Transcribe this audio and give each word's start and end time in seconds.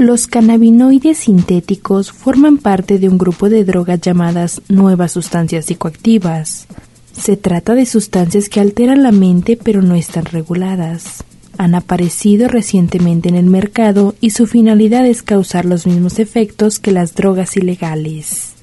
Los 0.00 0.28
cannabinoides 0.28 1.18
sintéticos 1.18 2.10
forman 2.10 2.56
parte 2.56 2.98
de 2.98 3.10
un 3.10 3.18
grupo 3.18 3.50
de 3.50 3.66
drogas 3.66 4.00
llamadas 4.00 4.62
nuevas 4.66 5.12
sustancias 5.12 5.66
psicoactivas. 5.66 6.66
Se 7.12 7.36
trata 7.36 7.74
de 7.74 7.84
sustancias 7.84 8.48
que 8.48 8.60
alteran 8.60 9.02
la 9.02 9.12
mente 9.12 9.58
pero 9.62 9.82
no 9.82 9.94
están 9.94 10.24
reguladas. 10.24 11.22
Han 11.58 11.74
aparecido 11.74 12.48
recientemente 12.48 13.28
en 13.28 13.34
el 13.34 13.44
mercado 13.44 14.14
y 14.22 14.30
su 14.30 14.46
finalidad 14.46 15.04
es 15.04 15.22
causar 15.22 15.66
los 15.66 15.86
mismos 15.86 16.18
efectos 16.18 16.78
que 16.78 16.92
las 16.92 17.14
drogas 17.14 17.58
ilegales. 17.58 18.54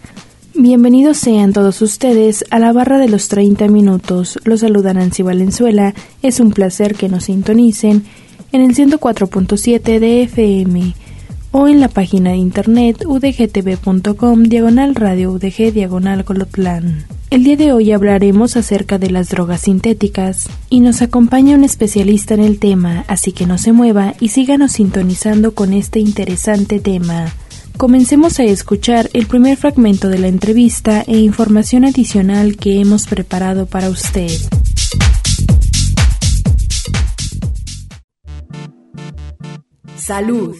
Bienvenidos 0.55 1.17
sean 1.17 1.53
todos 1.53 1.83
ustedes 1.83 2.45
a 2.49 2.57
la 2.57 2.73
barra 2.73 2.97
de 2.97 3.09
los 3.09 3.27
30 3.27 3.67
minutos. 3.67 4.39
Los 4.43 4.61
saluda 4.61 4.95
Nancy 4.95 5.21
Valenzuela. 5.21 5.93
Es 6.23 6.39
un 6.39 6.49
placer 6.49 6.95
que 6.95 7.09
nos 7.09 7.25
sintonicen 7.25 8.05
en 8.51 8.61
el 8.61 8.73
104.7 8.75 9.99
de 9.99 10.23
FM 10.23 10.95
o 11.57 11.67
en 11.67 11.79
la 11.79 11.87
página 11.87 12.29
de 12.29 12.37
internet 12.37 13.03
udgtv.com 13.03 14.43
diagonal 14.43 14.93
radio 14.93 15.31
udg 15.31 15.73
diagonal 15.73 16.23
colotlán. 16.23 17.07
El 17.31 17.43
día 17.43 17.57
de 17.57 17.73
hoy 17.73 17.91
hablaremos 17.91 18.55
acerca 18.55 18.99
de 18.99 19.09
las 19.09 19.29
drogas 19.29 19.61
sintéticas 19.61 20.49
y 20.69 20.81
nos 20.81 21.01
acompaña 21.01 21.55
un 21.55 21.63
especialista 21.63 22.35
en 22.35 22.41
el 22.41 22.59
tema, 22.59 23.05
así 23.07 23.31
que 23.31 23.47
no 23.47 23.57
se 23.57 23.71
mueva 23.71 24.13
y 24.19 24.27
síganos 24.27 24.73
sintonizando 24.73 25.55
con 25.55 25.73
este 25.73 25.99
interesante 25.99 26.79
tema. 26.79 27.33
Comencemos 27.75 28.39
a 28.39 28.43
escuchar 28.43 29.09
el 29.13 29.25
primer 29.25 29.57
fragmento 29.57 30.09
de 30.09 30.19
la 30.19 30.27
entrevista 30.27 31.01
e 31.07 31.17
información 31.17 31.85
adicional 31.85 32.55
que 32.57 32.79
hemos 32.79 33.07
preparado 33.07 33.65
para 33.65 33.89
usted. 33.89 34.29
Salud. 39.95 40.55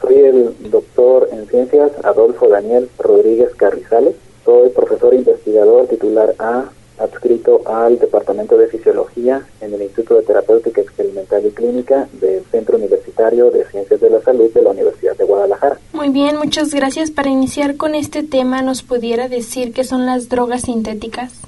Soy 0.00 0.16
el 0.16 0.70
doctor 0.70 1.28
en 1.32 1.46
ciencias 1.46 1.92
Adolfo 2.02 2.48
Daniel 2.48 2.88
Rodríguez 2.98 3.54
Carrizales. 3.54 4.16
Soy 4.44 4.70
profesor 4.70 5.14
investigador 5.14 5.86
titular 5.86 6.34
A, 6.38 6.64
adscrito 6.98 7.62
al 7.66 7.98
Departamento 7.98 8.56
de 8.56 8.66
Fisiología 8.66 9.46
en 9.60 9.74
el 9.74 9.82
Instituto 9.82 10.16
de 10.16 10.22
Terapéutica 10.22 10.80
Experimental 10.80 11.46
y 11.46 11.50
Clínica 11.50 12.08
del 12.20 12.44
Centro 12.50 12.76
Universitario 12.76 13.50
de 13.50 13.64
Ciencias 13.66 14.00
de 14.00 14.10
la 14.10 14.20
Salud 14.20 14.52
de 14.52 14.62
la 14.62 14.70
Universidad 14.70 15.16
de 15.16 15.24
Guadalajara. 15.24 15.78
Muy 15.92 16.08
bien, 16.08 16.36
muchas 16.36 16.74
gracias. 16.74 17.10
Para 17.10 17.30
iniciar 17.30 17.76
con 17.76 17.94
este 17.94 18.22
tema, 18.22 18.62
¿nos 18.62 18.82
pudiera 18.82 19.28
decir 19.28 19.72
qué 19.72 19.84
son 19.84 20.06
las 20.06 20.28
drogas 20.28 20.62
sintéticas? 20.62 21.40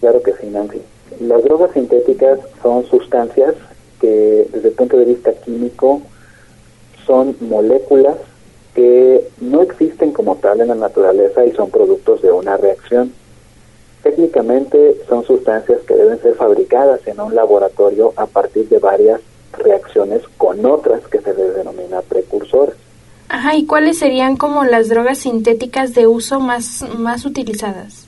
Claro 0.00 0.22
que 0.22 0.32
sí, 0.32 0.46
Nancy. 0.46 0.80
Las 1.20 1.44
drogas 1.44 1.72
sintéticas 1.72 2.38
son 2.62 2.84
sustancias 2.86 3.54
que 4.00 4.48
desde 4.52 4.68
el 4.68 4.74
punto 4.74 4.96
de 4.96 5.04
vista 5.04 5.32
químico 5.32 6.02
son 7.06 7.36
moléculas 7.40 8.16
que 8.74 9.28
no 9.40 9.62
existen 9.62 10.12
como 10.12 10.36
tal 10.36 10.60
en 10.60 10.68
la 10.68 10.74
naturaleza 10.74 11.44
y 11.44 11.52
son 11.52 11.70
productos 11.70 12.22
de 12.22 12.30
una 12.30 12.56
reacción. 12.56 13.12
Técnicamente 14.02 14.96
son 15.08 15.24
sustancias 15.24 15.80
que 15.86 15.94
deben 15.94 16.20
ser 16.22 16.34
fabricadas 16.34 17.06
en 17.06 17.20
un 17.20 17.34
laboratorio 17.34 18.12
a 18.16 18.26
partir 18.26 18.68
de 18.68 18.78
varias 18.78 19.20
reacciones 19.58 20.22
con 20.38 20.64
otras 20.64 21.06
que 21.08 21.20
se 21.20 21.34
les 21.34 21.54
denomina 21.54 22.00
precursores. 22.02 22.76
Ajá, 23.28 23.54
¿y 23.54 23.66
cuáles 23.66 23.98
serían 23.98 24.36
como 24.36 24.64
las 24.64 24.88
drogas 24.88 25.18
sintéticas 25.18 25.94
de 25.94 26.06
uso 26.06 26.40
más, 26.40 26.84
más 26.98 27.24
utilizadas? 27.24 28.06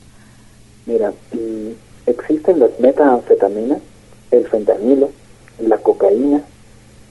Mira, 0.86 1.12
mm, 1.32 1.70
existen 2.06 2.58
las 2.58 2.70
metanfetaminas, 2.80 3.78
el 4.30 4.48
fentanilo, 4.48 5.10
la 5.68 5.78
cocaína, 5.78 6.44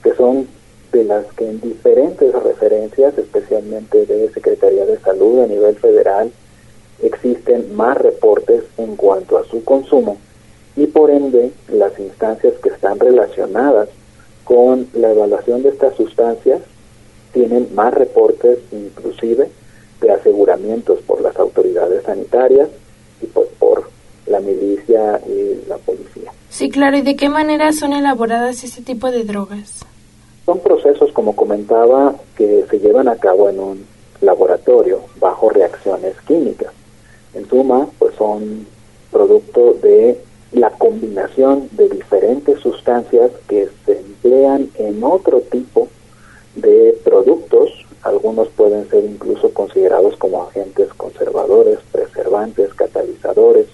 que 0.02 0.14
son 0.14 0.46
de 0.92 1.04
las 1.04 1.26
que 1.32 1.48
en 1.48 1.60
diferentes 1.60 2.32
referencias, 2.34 3.16
especialmente 3.16 4.04
de 4.04 4.30
Secretaría 4.32 4.84
de 4.84 4.98
Salud 5.00 5.40
a 5.40 5.46
nivel 5.46 5.76
federal, 5.76 6.30
existen 7.02 7.74
más 7.74 7.96
reportes 7.96 8.64
en 8.76 8.96
cuanto 8.96 9.38
a 9.38 9.44
su 9.44 9.64
consumo 9.64 10.18
y 10.76 10.86
por 10.86 11.10
ende 11.10 11.52
las 11.68 11.98
instancias 11.98 12.54
que 12.62 12.70
están 12.70 12.98
relacionadas 12.98 13.88
con 14.44 14.88
la 14.94 15.10
evaluación 15.10 15.62
de 15.62 15.70
estas 15.70 15.94
sustancias 15.96 16.60
tienen 17.32 17.68
más 17.74 17.94
reportes 17.94 18.58
inclusive 18.70 19.48
de 20.00 20.10
aseguramientos 20.10 21.00
por 21.00 21.20
las 21.20 21.36
autoridades 21.36 22.04
sanitarias 22.04 22.68
y 23.20 23.26
pues 23.26 23.48
por 23.58 23.88
la 24.26 24.40
milicia 24.40 25.20
y 25.26 25.68
la 25.68 25.76
policía. 25.78 26.32
Sí, 26.52 26.68
claro. 26.68 26.98
¿Y 26.98 27.02
de 27.02 27.16
qué 27.16 27.30
manera 27.30 27.72
son 27.72 27.94
elaboradas 27.94 28.62
este 28.62 28.82
tipo 28.82 29.10
de 29.10 29.24
drogas? 29.24 29.86
Son 30.44 30.60
procesos, 30.60 31.10
como 31.12 31.34
comentaba, 31.34 32.14
que 32.36 32.66
se 32.68 32.78
llevan 32.78 33.08
a 33.08 33.16
cabo 33.16 33.48
en 33.48 33.58
un 33.58 33.86
laboratorio 34.20 35.00
bajo 35.18 35.48
reacciones 35.48 36.14
químicas. 36.26 36.70
En 37.32 37.48
suma, 37.48 37.88
pues 37.98 38.14
son 38.16 38.66
producto 39.10 39.72
de 39.82 40.20
la 40.52 40.68
combinación 40.68 41.68
de 41.70 41.88
diferentes 41.88 42.60
sustancias 42.60 43.30
que 43.48 43.70
se 43.86 43.98
emplean 43.98 44.68
en 44.74 45.02
otro 45.02 45.40
tipo 45.40 45.88
de 46.54 46.98
productos. 47.02 47.70
Algunos 48.02 48.48
pueden 48.48 48.86
ser 48.90 49.04
incluso 49.04 49.54
considerados 49.54 50.16
como 50.18 50.42
agentes 50.42 50.92
conservadores, 50.98 51.78
preservantes, 51.90 52.74
catalizadores 52.74 53.68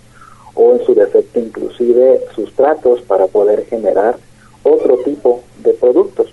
o 0.59 0.73
en 0.75 0.85
su 0.85 0.93
defecto 0.93 1.39
inclusive 1.39 2.21
sustratos 2.35 3.01
para 3.03 3.29
poder 3.29 3.65
generar 3.67 4.17
otro 4.65 4.99
tipo 4.99 5.43
de 5.63 5.73
productos. 5.73 6.33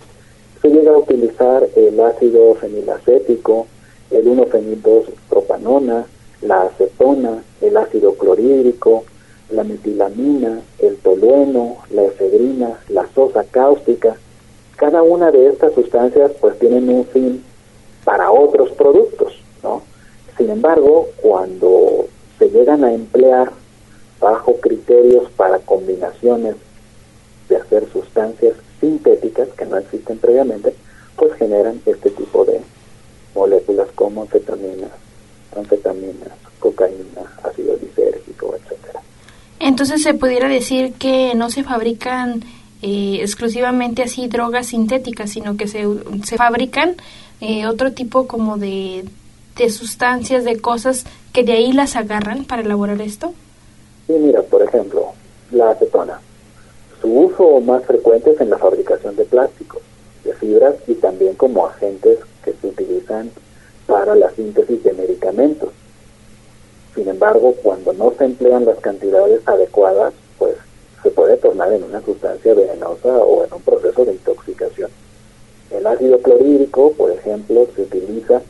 Se 0.61 0.69
llega 0.69 0.91
a 0.91 0.97
utilizar 0.97 1.67
el 1.75 1.99
ácido 1.99 2.55
fenilacético, 2.55 3.67
el 4.09 4.25
1-fenil-2-propanona, 4.25 6.05
la 6.41 6.63
acetona, 6.63 7.43
el 7.61 7.77
ácido 7.77 8.15
clorhídrico, 8.15 9.03
la 9.51 9.63
metilamina, 9.63 10.59
el 10.79 10.97
tolueno, 10.97 11.77
la 11.91 12.05
efedrina, 12.05 12.79
la 12.89 13.07
sosa 13.13 13.43
cáustica. 13.43 14.15
Cada 14.75 15.03
una 15.03 15.29
de 15.29 15.49
estas 15.49 15.73
sustancias 15.73 16.31
pues 16.41 16.57
tienen 16.57 16.89
un 16.89 17.05
fin 17.05 17.43
para 18.03 18.31
otros 18.31 18.71
productos, 18.71 19.39
¿no? 19.61 19.83
Sin 20.35 20.49
embargo, 20.49 21.09
cuando 21.21 22.07
se 22.39 22.49
llegan 22.49 22.83
a 22.83 22.91
emplear 22.91 23.51
bajo 24.19 24.55
criterios 24.59 25.29
para 25.31 25.59
combinaciones 25.59 26.55
de 27.49 27.57
hacer 27.57 27.87
sustancias 27.91 28.55
sintéticas 28.79 29.49
que 29.57 29.65
no 29.65 29.77
existen 29.77 30.17
previamente, 30.17 30.73
pues 31.15 31.33
generan 31.33 31.81
este 31.85 32.09
tipo 32.09 32.45
de 32.45 32.61
moléculas 33.33 33.87
como 33.95 34.23
anfetaminas, 34.23 34.91
anfetaminas, 35.55 36.31
cocaína, 36.59 37.21
ácido 37.43 37.77
lisérgico, 37.81 38.55
etcétera. 38.55 39.01
Entonces 39.59 40.01
se 40.03 40.13
pudiera 40.13 40.47
decir 40.47 40.93
que 40.93 41.33
no 41.35 41.49
se 41.49 41.63
fabrican 41.63 42.43
eh, 42.81 43.19
exclusivamente 43.21 44.03
así 44.03 44.27
drogas 44.27 44.67
sintéticas, 44.67 45.29
sino 45.29 45.57
que 45.57 45.67
se, 45.67 45.85
se 46.23 46.37
fabrican 46.37 46.95
eh, 47.41 47.67
otro 47.67 47.93
tipo 47.93 48.27
como 48.27 48.57
de, 48.57 49.05
de 49.55 49.69
sustancias, 49.69 50.43
de 50.43 50.59
cosas 50.59 51.05
que 51.33 51.43
de 51.43 51.53
ahí 51.53 51.73
las 51.73 51.95
agarran 51.95 52.45
para 52.45 52.61
elaborar 52.61 53.01
esto. 53.01 53.33
Sí, 54.07 54.13
mira, 54.13 54.43
por 54.43 54.61
ejemplo, 54.61 55.13
la 55.51 55.71
acetona. 55.71 56.19
Su 57.01 57.11
uso 57.11 57.59
más 57.61 57.83
frecuente 57.85 58.31
es 58.31 58.41
en 58.41 58.51
la 58.51 58.57
fabricación 58.57 59.15
de 59.15 59.25
plásticos, 59.25 59.81
de 60.23 60.33
fibras 60.33 60.75
y 60.87 60.93
también 60.95 61.35
como 61.35 61.65
agentes 61.65 62.19
que 62.43 62.53
se 62.53 62.67
utilizan 62.67 63.31
para 63.87 64.15
la 64.15 64.29
síntesis 64.31 64.83
de 64.83 64.93
medicamentos. 64.93 65.69
Sin 66.93 67.07
embargo, 67.07 67.55
cuando 67.61 67.93
no 67.93 68.13
se 68.17 68.25
emplean 68.25 68.65
las 68.65 68.79
cantidades 68.79 69.41
adecuadas, 69.47 70.13
pues 70.37 70.55
se 71.03 71.09
puede 71.11 71.37
tornar 71.37 71.73
en 71.73 71.83
una 71.83 72.01
sustancia 72.01 72.53
venenosa 72.53 73.09
o 73.09 73.43
en 73.43 73.53
un 73.53 73.61
proceso 73.61 74.05
de 74.05 74.13
intoxicación. 74.13 74.89
El 75.71 75.85
ácido 75.85 76.19
clorhídrico, 76.19 76.93
por 76.93 77.11
ejemplo, 77.11 77.67
se 77.75 77.81
utiliza 77.81 78.41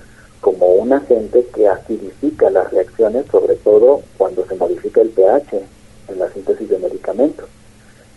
como 0.45 0.68
un 0.68 0.94
agente 0.94 1.44
que 1.56 1.68
acidifica 1.68 2.51
las 2.51 2.69
reacciones, 2.71 3.25
sobre 3.31 3.56
todo 3.56 4.03
cuando 4.15 4.45
se 4.45 4.53
modifica 4.53 5.01
el 5.01 5.09
pH 5.09 5.59
en 6.07 6.19
la 6.19 6.31
síntesis 6.31 6.69
de 6.69 6.77
medicamentos. 6.77 7.50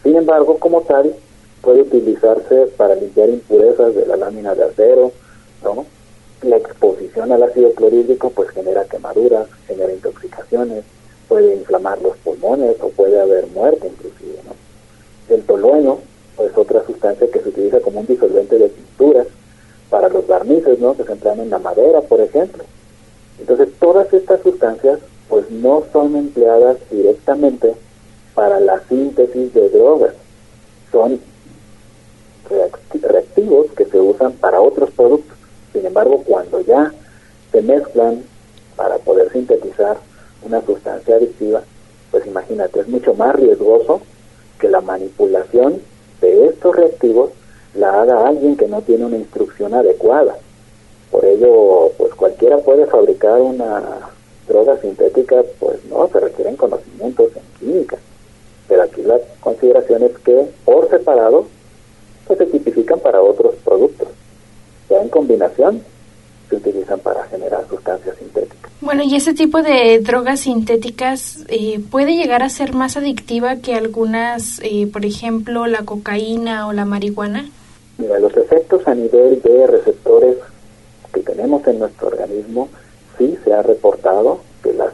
Sin 0.02 0.14
embargo, 0.14 0.58
como 0.58 0.82
tal, 0.82 1.14
puede 1.62 1.80
utilizarse 1.80 2.66
para 2.76 2.96
limpiar 2.96 3.30
impurezas 3.30 3.94
de 3.94 4.04
la 4.04 4.16
lámina 4.16 4.54
de 4.54 4.64
acero. 4.64 5.10
La 6.42 6.58
exposición 6.58 7.32
al 7.32 7.44
ácido 7.44 7.72
clorhídrico 7.72 8.28
pues 8.28 8.50
genera 8.50 8.84
quemaduras, 8.84 9.48
genera 9.66 9.90
intoxicaciones, 9.90 10.84
puede 11.28 11.54
inflamar 11.54 12.02
los 12.02 12.14
pulmones 12.18 12.76
o 12.82 12.90
puede 12.90 13.18
haber 13.18 13.46
muerte 13.46 13.86
inclusive. 13.86 14.38
El 15.30 15.42
tolueno 15.44 16.00
es 16.38 16.54
otra 16.58 16.84
sustancia 16.84 17.26
que 17.30 17.40
se 17.40 17.48
utiliza 17.48 17.80
como 17.80 18.00
un 18.00 18.06
disolvente 18.06 18.58
de 18.58 18.68
pinturas 18.68 19.27
barnices, 20.38 20.78
¿no? 20.78 20.96
Que 20.96 21.04
se 21.04 21.12
emplean 21.12 21.40
en 21.40 21.50
la 21.50 21.58
madera, 21.58 22.00
por 22.00 22.20
ejemplo. 22.20 22.64
Entonces, 23.38 23.68
todas 23.78 24.12
estas 24.12 24.40
sustancias 24.40 25.00
pues 25.28 25.50
no 25.50 25.84
son 25.92 26.16
empleadas 26.16 26.78
directamente 26.90 27.74
para 28.34 28.60
la 28.60 28.80
síntesis 28.88 29.52
de 29.52 29.68
drogas. 29.68 30.14
Son 30.90 31.20
reactivos 33.02 33.66
que 33.76 33.84
se 33.84 34.00
usan 34.00 34.32
para 34.32 34.60
otros 34.60 34.90
productos. 34.92 35.36
Sin 35.72 35.84
embargo, 35.84 36.22
cuando 36.24 36.60
ya 36.60 36.92
se 37.52 37.60
mezclan 37.60 38.22
para 38.74 38.96
poder 38.98 39.30
sintetizar 39.32 39.98
una 40.42 40.64
sustancia 40.64 41.16
adictiva, 41.16 41.62
pues 42.10 42.26
imagínate, 42.26 42.80
es 42.80 42.88
mucho 42.88 43.12
más 43.12 43.36
riesgoso 43.36 44.00
que 44.58 44.68
la 44.68 44.80
manipulación 44.80 45.82
de 46.22 46.46
estos 46.46 46.74
reactivos 46.74 47.30
la 47.74 48.02
haga 48.02 48.26
alguien 48.26 48.56
que 48.56 48.68
no 48.68 48.82
tiene 48.82 49.04
una 49.04 49.16
instrucción 49.16 49.74
adecuada. 49.74 50.36
Por 51.10 51.24
ello, 51.24 51.92
pues 51.96 52.14
cualquiera 52.14 52.58
puede 52.58 52.86
fabricar 52.86 53.40
una 53.40 54.10
droga 54.46 54.80
sintética, 54.80 55.42
pues 55.58 55.84
no, 55.86 56.08
se 56.08 56.20
requieren 56.20 56.56
conocimientos 56.56 57.32
en 57.36 57.42
química. 57.58 57.98
Pero 58.68 58.82
aquí 58.82 59.02
la 59.02 59.18
consideración 59.40 60.02
es 60.02 60.18
que 60.18 60.48
por 60.64 60.88
separado 60.90 61.46
pues 62.26 62.38
se 62.38 62.46
tipifican 62.46 63.00
para 63.00 63.22
otros 63.22 63.54
productos. 63.64 64.08
Ya 64.90 65.00
en 65.00 65.08
combinación 65.08 65.82
se 66.48 66.56
utilizan 66.56 67.00
para 67.00 67.24
generar 67.24 67.66
sustancias 67.68 68.16
sintéticas. 68.16 68.70
Bueno, 68.80 69.02
¿y 69.02 69.16
ese 69.16 69.34
tipo 69.34 69.62
de 69.62 69.98
drogas 70.00 70.40
sintéticas 70.40 71.44
eh, 71.48 71.80
puede 71.90 72.16
llegar 72.16 72.42
a 72.42 72.48
ser 72.48 72.74
más 72.74 72.96
adictiva 72.96 73.56
que 73.56 73.74
algunas, 73.74 74.60
eh, 74.62 74.88
por 74.92 75.04
ejemplo, 75.04 75.66
la 75.66 75.84
cocaína 75.84 76.66
o 76.66 76.72
la 76.72 76.84
marihuana? 76.84 77.50
Mira, 77.98 78.18
los 78.18 78.36
efectos 78.36 78.86
a 78.86 78.94
nivel 78.94 79.42
de 79.42 79.66
receptores 79.66 80.36
que 81.12 81.20
tenemos 81.20 81.66
en 81.66 81.80
nuestro 81.80 82.08
organismo, 82.08 82.68
sí 83.18 83.36
se 83.44 83.52
ha 83.52 83.62
reportado 83.62 84.40
que 84.62 84.72
las 84.72 84.92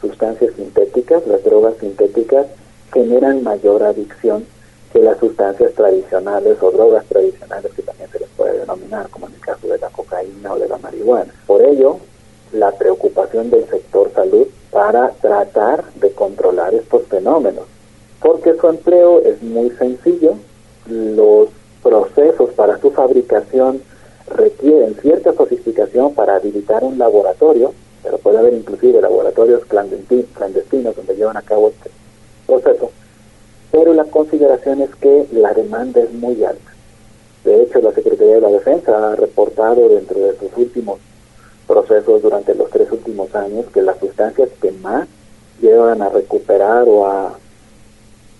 sustancias 0.00 0.52
sintéticas, 0.56 1.26
las 1.26 1.42
drogas 1.44 1.74
sintéticas, 1.80 2.46
generan 2.92 3.42
mayor 3.42 3.82
adicción 3.82 4.44
que 4.94 5.00
las 5.00 5.18
sustancias 5.18 5.72
tradicionales 5.74 6.56
o 6.62 6.70
drogas 6.70 7.04
tradicionales 7.06 7.72
que 7.72 7.82
también 7.82 8.08
se 8.10 8.20
les 8.20 8.28
puede 8.36 8.60
denominar, 8.60 9.08
como 9.10 9.26
en 9.26 9.34
el 9.34 9.40
caso 9.40 9.66
de 9.66 9.76
la 9.76 9.88
cocaína 9.88 10.52
o 10.52 10.58
de 10.58 10.68
la 10.68 10.78
marihuana. 10.78 11.34
Por 11.48 11.62
ello, 11.62 11.98
la 12.52 12.70
preocupación 12.70 13.50
del 13.50 13.68
sector 13.68 14.12
salud 14.14 14.46
para 14.70 15.08
tratar 15.20 15.82
de 15.94 16.12
controlar 16.12 16.74
estos 16.74 17.02
fenómenos, 17.08 17.64
porque 18.20 18.54
su 18.54 18.68
empleo 18.68 19.20
es 19.20 19.42
muy 19.42 19.70
sencillo, 19.70 20.36
los 20.86 21.48
procesos 21.82 22.50
para 22.50 22.78
su 22.78 22.92
fabricación 22.92 23.82
requieren 24.28 24.94
cierta 25.02 25.32
sofisticación 25.32 26.14
para 26.14 26.36
habilitar 26.36 26.84
un 26.84 26.98
laboratorio, 26.98 27.74
pero 28.04 28.18
puede 28.18 28.38
haber 28.38 28.54
inclusive 28.54 29.00
laboratorios 29.00 29.64
clandestinos 29.64 30.94
donde 30.94 31.16
llevan 31.16 31.36
a 31.36 31.42
cabo 31.42 31.70
este 31.70 31.90
proceso, 32.46 32.92
pero 33.74 33.92
la 33.92 34.04
consideración 34.04 34.82
es 34.82 34.94
que 34.94 35.26
la 35.32 35.52
demanda 35.52 36.00
es 36.00 36.12
muy 36.12 36.44
alta. 36.44 36.70
De 37.42 37.60
hecho, 37.60 37.80
la 37.80 37.90
Secretaría 37.90 38.36
de 38.36 38.40
la 38.40 38.50
Defensa 38.50 39.10
ha 39.10 39.16
reportado 39.16 39.88
dentro 39.88 40.20
de 40.20 40.38
sus 40.38 40.56
últimos 40.56 41.00
procesos 41.66 42.22
durante 42.22 42.54
los 42.54 42.70
tres 42.70 42.88
últimos 42.92 43.34
años 43.34 43.66
que 43.74 43.82
las 43.82 43.98
sustancias 43.98 44.48
que 44.62 44.70
más 44.70 45.08
llevan 45.60 46.02
a 46.02 46.08
recuperar 46.08 46.84
o 46.86 47.04
a 47.04 47.36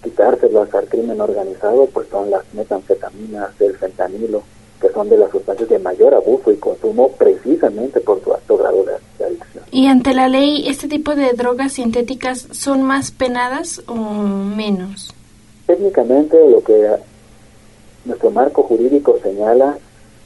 quitárselas 0.05 0.73
al 0.73 0.87
crimen 0.87 1.21
organizado 1.21 1.87
pues 1.87 2.07
son 2.11 2.31
las 2.31 2.45
metanfetaminas, 2.55 3.61
el 3.61 3.77
fentanilo, 3.77 4.45
que 4.81 4.89
son 4.91 5.09
de 5.09 5.19
las 5.19 5.33
sustancias 5.33 5.69
de 5.69 5.81
mayor 5.81 6.15
abuso 6.15 6.53
y 6.53 6.57
consumo 6.59 7.09
precisamente 7.09 7.99
por 7.99 8.23
su 8.23 8.33
alto 8.33 8.57
grado 8.57 8.85
de, 8.85 9.25
adicción. 9.25 9.65
¿Y 9.73 9.89
ante 9.89 10.15
la 10.15 10.29
ley 10.29 10.69
este 10.69 10.87
tipo 10.87 11.17
de 11.17 11.33
drogas 11.33 11.73
sintéticas 11.73 12.47
son 12.53 12.85
más 12.85 13.11
penadas 13.11 13.83
o 13.89 13.97
menos? 13.97 15.13
Técnicamente 15.67 16.39
lo 16.49 16.63
que 16.63 16.97
nuestro 18.05 18.31
marco 18.31 18.63
jurídico 18.65 19.19
señala 19.23 19.79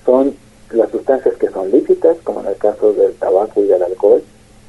son 0.04 0.34
las 0.70 0.90
sustancias 0.90 1.36
que 1.36 1.48
son 1.48 1.70
lícitas, 1.70 2.16
como 2.24 2.40
en 2.40 2.48
el 2.48 2.56
caso 2.56 2.92
del 2.92 3.14
tabaco 3.14 3.60
y 3.62 3.66
del 3.66 3.82
alcohol, 3.82 4.22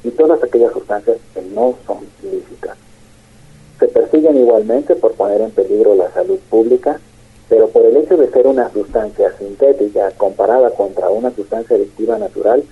y 0.04 0.10
todas 0.10 0.42
aquellas 0.42 0.72
sustancias 0.72 1.18
que 1.34 1.42
no 1.42 1.74
son 1.86 1.98
lícitas. 2.22 2.76
Se 3.78 3.88
persiguen 3.88 4.36
igualmente 4.36 4.94
por 4.94 5.12
poner 5.12 5.40
en 5.40 5.50
peligro 5.50 5.94
la 5.94 6.10
salud 6.12 6.38
pública 6.48 7.00
pero 7.50 7.68
por 7.68 7.84
el 7.84 7.96
hecho 7.96 8.16
de 8.16 8.30
ser 8.30 8.46
una 8.46 8.72
sustancia 8.72 9.36
sintética 9.36 10.12
comparada 10.16 10.70
contra 10.70 11.10
una 11.10 11.32
sustancia 11.32 11.74
adictiva 11.74 12.16
natural, 12.16 12.62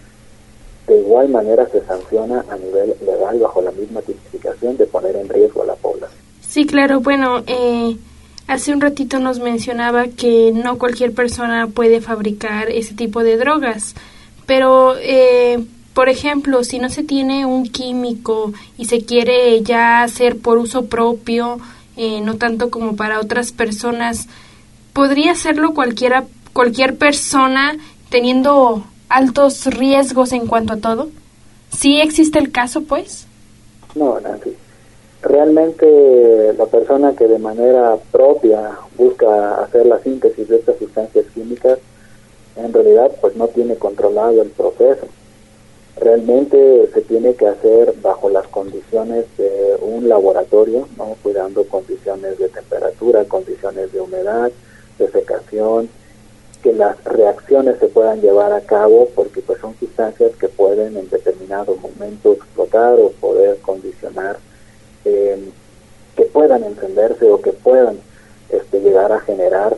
de 0.87 1.01
igual 1.01 1.29
manera 1.29 1.69
se 1.69 1.85
sanciona 1.85 2.45
a 2.49 2.57
nivel 2.57 2.95
legal 3.05 3.41
bajo 3.41 3.61
la 3.61 3.73
misma 3.73 4.01
tipificación 4.03 4.77
de 4.77 4.87
poner 4.87 5.17
en 5.17 5.29
riesgo 5.29 5.65
la. 5.65 5.77
Sí, 6.59 6.67
claro, 6.67 6.99
bueno, 6.99 7.45
eh, 7.47 7.97
hace 8.49 8.73
un 8.73 8.81
ratito 8.81 9.21
nos 9.21 9.39
mencionaba 9.39 10.09
que 10.09 10.51
no 10.53 10.77
cualquier 10.77 11.15
persona 11.15 11.69
puede 11.69 12.01
fabricar 12.01 12.69
ese 12.69 12.95
tipo 12.95 13.23
de 13.23 13.37
drogas, 13.37 13.95
pero, 14.45 14.97
eh, 15.01 15.65
por 15.95 16.09
ejemplo, 16.09 16.65
si 16.65 16.81
no 16.81 16.89
se 16.89 17.05
tiene 17.05 17.47
un 17.47 17.69
químico 17.69 18.53
y 18.77 18.87
se 18.87 19.05
quiere 19.05 19.63
ya 19.63 20.03
hacer 20.03 20.37
por 20.37 20.59
uso 20.59 20.87
propio, 20.87 21.61
eh, 21.97 22.21
no 22.23 22.35
tanto 22.39 22.71
como 22.71 22.97
para 22.97 23.21
otras 23.21 23.53
personas, 23.53 24.27
podría 24.93 25.31
hacerlo 25.31 25.75
cualquiera, 25.75 26.25
cualquier 26.53 26.99
persona 26.99 27.77
teniendo 28.09 28.83
altos 29.09 29.67
riesgos 29.67 30.33
en 30.33 30.49
cuanto 30.49 30.73
a 30.73 30.79
todo? 30.79 31.09
¿Sí 31.71 32.01
existe 32.01 32.41
el 32.41 32.51
caso, 32.51 32.83
pues? 32.83 33.29
No, 33.95 34.19
Nancy. 34.19 34.57
Realmente 35.23 36.53
la 36.57 36.67
persona 36.67 37.15
que 37.17 37.27
de 37.27 37.41
manera 37.41 37.97
propia 38.13 38.79
busca 38.97 39.61
hacer 39.63 39.87
la 39.87 39.99
síntesis 39.99 40.49
de 40.49 40.57
estas 40.57 40.79
sustancias 40.79 41.27
químicas, 41.35 41.79
en 42.57 42.73
realidad 42.73 43.11
pues 43.21 43.35
no 43.35 43.49
tiene 43.49 43.75
controlado 43.75 44.41
el 44.41 44.51
proceso. 44.51 45.07
Realmente 46.01 46.89
se 46.95 47.01
tiene 47.03 47.35
que 47.35 47.49
hacer 47.49 47.95
bajo 48.01 48.31
las 48.31 48.47
condiciones 48.47 49.25
de 49.37 49.77
un 49.81 50.09
laboratorio, 50.09 50.87
¿no? 50.97 51.17
cuidando 51.21 51.65
condiciones 51.65 52.39
de 52.39 52.49
temperatura, 52.49 53.25
condiciones 53.25 53.93
de 53.93 54.01
humedad, 54.01 54.53
de 55.01 55.11
secación, 55.11 55.89
que 56.63 56.73
las 56.73 57.03
reacciones 57.03 57.79
se 57.81 57.89
puedan 57.89 58.21
llevar 58.21 58.53
a 58.53 58.61
cabo 58.61 59.09
porque 59.17 59.41
pues 59.41 59.61
son 59.61 59.75
sustancias 59.81 60.31
que 60.37 60.49
pueden 60.49 60.97
en 60.97 61.11
determinado 61.11 61.75
momento 61.77 62.33
explotar 62.33 62.95
o 63.01 63.11
poder 63.11 63.59
condicionar 63.59 64.39
que 66.17 66.25
puedan 66.25 66.65
encenderse 66.65 67.31
o 67.31 67.41
que 67.41 67.53
puedan 67.53 67.99
este, 68.51 68.81
llegar 68.81 69.13
a 69.13 69.21
generar 69.21 69.77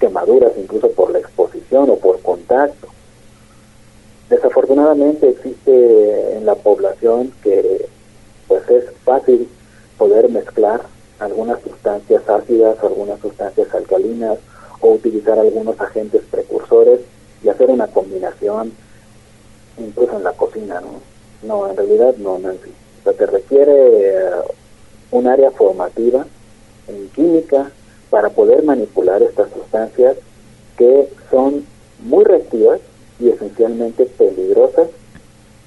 quemaduras 0.00 0.52
incluso 0.56 0.90
por 0.92 1.10
la 1.10 1.18
exposición 1.18 1.90
o 1.90 1.96
por 1.96 2.20
contacto. 2.22 2.88
Desafortunadamente 4.30 5.28
existe 5.28 6.36
en 6.36 6.46
la 6.46 6.54
población 6.54 7.32
que 7.42 7.86
pues 8.46 8.68
es 8.70 8.84
fácil 9.04 9.48
poder 9.96 10.28
mezclar 10.28 10.82
algunas 11.18 11.60
sustancias 11.60 12.28
ácidas, 12.28 12.78
algunas 12.82 13.20
sustancias 13.20 13.74
alcalinas 13.74 14.38
o 14.80 14.92
utilizar 14.92 15.38
algunos 15.38 15.80
agentes 15.80 16.22
precursores 16.30 17.00
y 17.42 17.48
hacer 17.48 17.68
una 17.70 17.88
combinación 17.88 18.72
incluso 19.76 20.16
en 20.16 20.24
la 20.24 20.32
cocina, 20.32 20.80
¿no? 20.80 21.00
No, 21.42 21.68
en 21.68 21.76
realidad 21.76 22.16
no, 22.18 22.38
Nancy. 22.38 22.72
Sea, 23.08 23.16
te 23.16 23.26
requiere 23.26 23.72
eh, 23.72 24.30
un 25.12 25.26
área 25.26 25.50
formativa 25.50 26.26
en 26.88 27.08
química 27.08 27.70
para 28.10 28.28
poder 28.28 28.62
manipular 28.64 29.22
estas 29.22 29.50
sustancias 29.50 30.16
que 30.76 31.08
son 31.30 31.64
muy 32.00 32.24
reactivas 32.24 32.80
y 33.18 33.30
esencialmente 33.30 34.04
peligrosas 34.04 34.88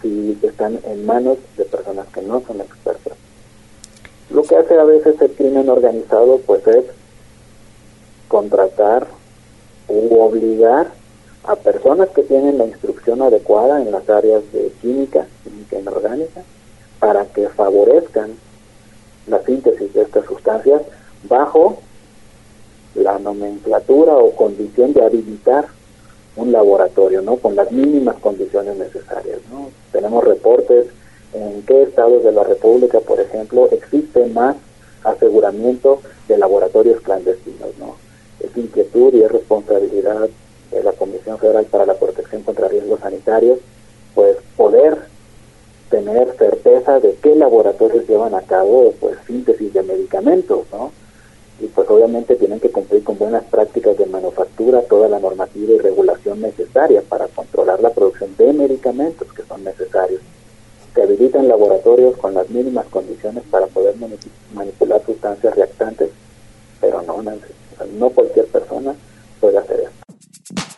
si 0.03 0.37
están 0.43 0.79
en 0.85 1.03
manos 1.05 1.39
de 1.57 1.65
personas 1.65 2.07
que 2.13 2.21
no 2.21 2.43
son 2.45 2.61
expertas. 2.61 3.13
Lo 4.29 4.43
que 4.43 4.57
hace 4.57 4.75
a 4.75 4.83
veces 4.83 5.19
el 5.19 5.31
crimen 5.31 5.67
organizado 5.67 6.39
pues 6.45 6.65
es 6.67 6.85
contratar 8.27 9.07
u 9.87 10.19
obligar 10.19 10.91
a 11.43 11.55
personas 11.55 12.09
que 12.09 12.21
tienen 12.21 12.59
la 12.59 12.65
instrucción 12.65 13.23
adecuada 13.23 13.81
en 13.81 13.91
las 13.91 14.07
áreas 14.09 14.43
de 14.53 14.71
química, 14.81 15.25
química 15.43 15.79
inorgánica, 15.79 16.43
para 17.01 17.25
que 17.25 17.49
favorezcan 17.49 18.35
la 19.25 19.43
síntesis 19.43 19.91
de 19.91 20.03
estas 20.03 20.23
sustancias 20.25 20.83
bajo 21.27 21.79
la 22.93 23.17
nomenclatura 23.17 24.15
o 24.15 24.35
condición 24.35 24.93
de 24.93 25.03
habilitar 25.03 25.65
un 26.35 26.51
laboratorio, 26.51 27.23
¿no? 27.23 27.37
Con 27.37 27.55
las 27.55 27.71
mínimas 27.71 28.17
condiciones 28.17 28.77
necesarias, 28.77 29.39
¿no? 29.51 29.71
Tenemos 29.91 30.23
reportes 30.23 30.85
en 31.33 31.63
qué 31.63 31.81
estados 31.83 32.23
de 32.23 32.31
la 32.33 32.43
República, 32.43 32.99
por 32.99 33.19
ejemplo, 33.19 33.67
existe 33.71 34.27
más 34.27 34.55
aseguramiento 35.03 36.01
de 36.27 36.37
laboratorios 36.37 37.01
clandestinos, 37.01 37.71
¿no? 37.79 37.95
Es 38.39 38.55
inquietud 38.55 39.11
y 39.15 39.23
es 39.23 39.31
responsabilidad 39.31 40.29
de 40.69 40.83
la 40.83 40.91
Comisión 40.91 41.39
Federal 41.39 41.65
para 41.65 41.87
la 41.87 41.95
Protección 41.95 42.43
contra 42.43 42.67
Riesgos 42.67 42.99
Sanitarios, 42.99 43.57
pues 44.13 44.37
poder 44.55 45.10
tener 46.03 46.35
certeza 46.35 46.99
de 46.99 47.15
qué 47.21 47.35
laboratorios 47.35 48.07
llevan 48.07 48.33
a 48.33 48.41
cabo 48.41 48.93
pues 48.99 49.17
síntesis 49.27 49.73
de 49.73 49.83
medicamentos, 49.83 50.65
¿no? 50.71 50.91
Y 51.59 51.67
pues 51.67 51.87
obviamente 51.89 52.35
tienen 52.35 52.59
que 52.59 52.71
cumplir 52.71 53.03
con 53.03 53.19
buenas 53.19 53.43
prácticas 53.43 53.95
de 53.97 54.07
manufactura, 54.07 54.81
toda 54.81 55.07
la 55.07 55.19
normativa 55.19 55.73
y 55.73 55.77
regulación 55.77 56.41
necesaria 56.41 57.03
para 57.07 57.27
controlar 57.27 57.81
la 57.81 57.91
producción 57.91 58.35
de 58.35 58.51
medicamentos 58.51 59.31
que 59.31 59.43
son 59.43 59.63
necesarios. 59.63 60.21
Se 60.95 61.03
habilitan 61.03 61.47
laboratorios 61.47 62.17
con 62.17 62.33
las 62.33 62.49
mínimas 62.49 62.87
condiciones 62.87 63.43
para 63.51 63.67
poder 63.67 63.95
manipular 64.53 65.05
sustancias 65.05 65.55
reactantes, 65.55 66.09
pero 66.81 67.03
no, 67.03 67.21
no 67.21 68.09
cualquier 68.09 68.47
persona 68.47 68.95
puede 69.39 69.59
hacer 69.59 69.81
esto. 69.81 70.70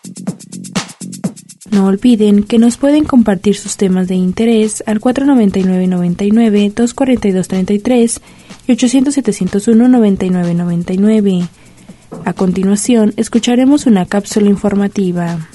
No 1.74 1.88
olviden 1.88 2.44
que 2.44 2.60
nos 2.60 2.78
pueden 2.78 3.04
compartir 3.04 3.56
sus 3.56 3.76
temas 3.78 4.08
de 4.08 4.14
interés 4.14 4.84
al 4.86 5.02
499-99, 5.02 6.76
242-33 6.76 8.20
y 8.68 8.74
800-701-9999. 8.74 11.48
A 12.26 12.34
continuación, 12.34 13.16
escucharemos 13.18 13.88
una 13.88 14.06
cápsula 14.06 14.50
informativa. 14.50 15.48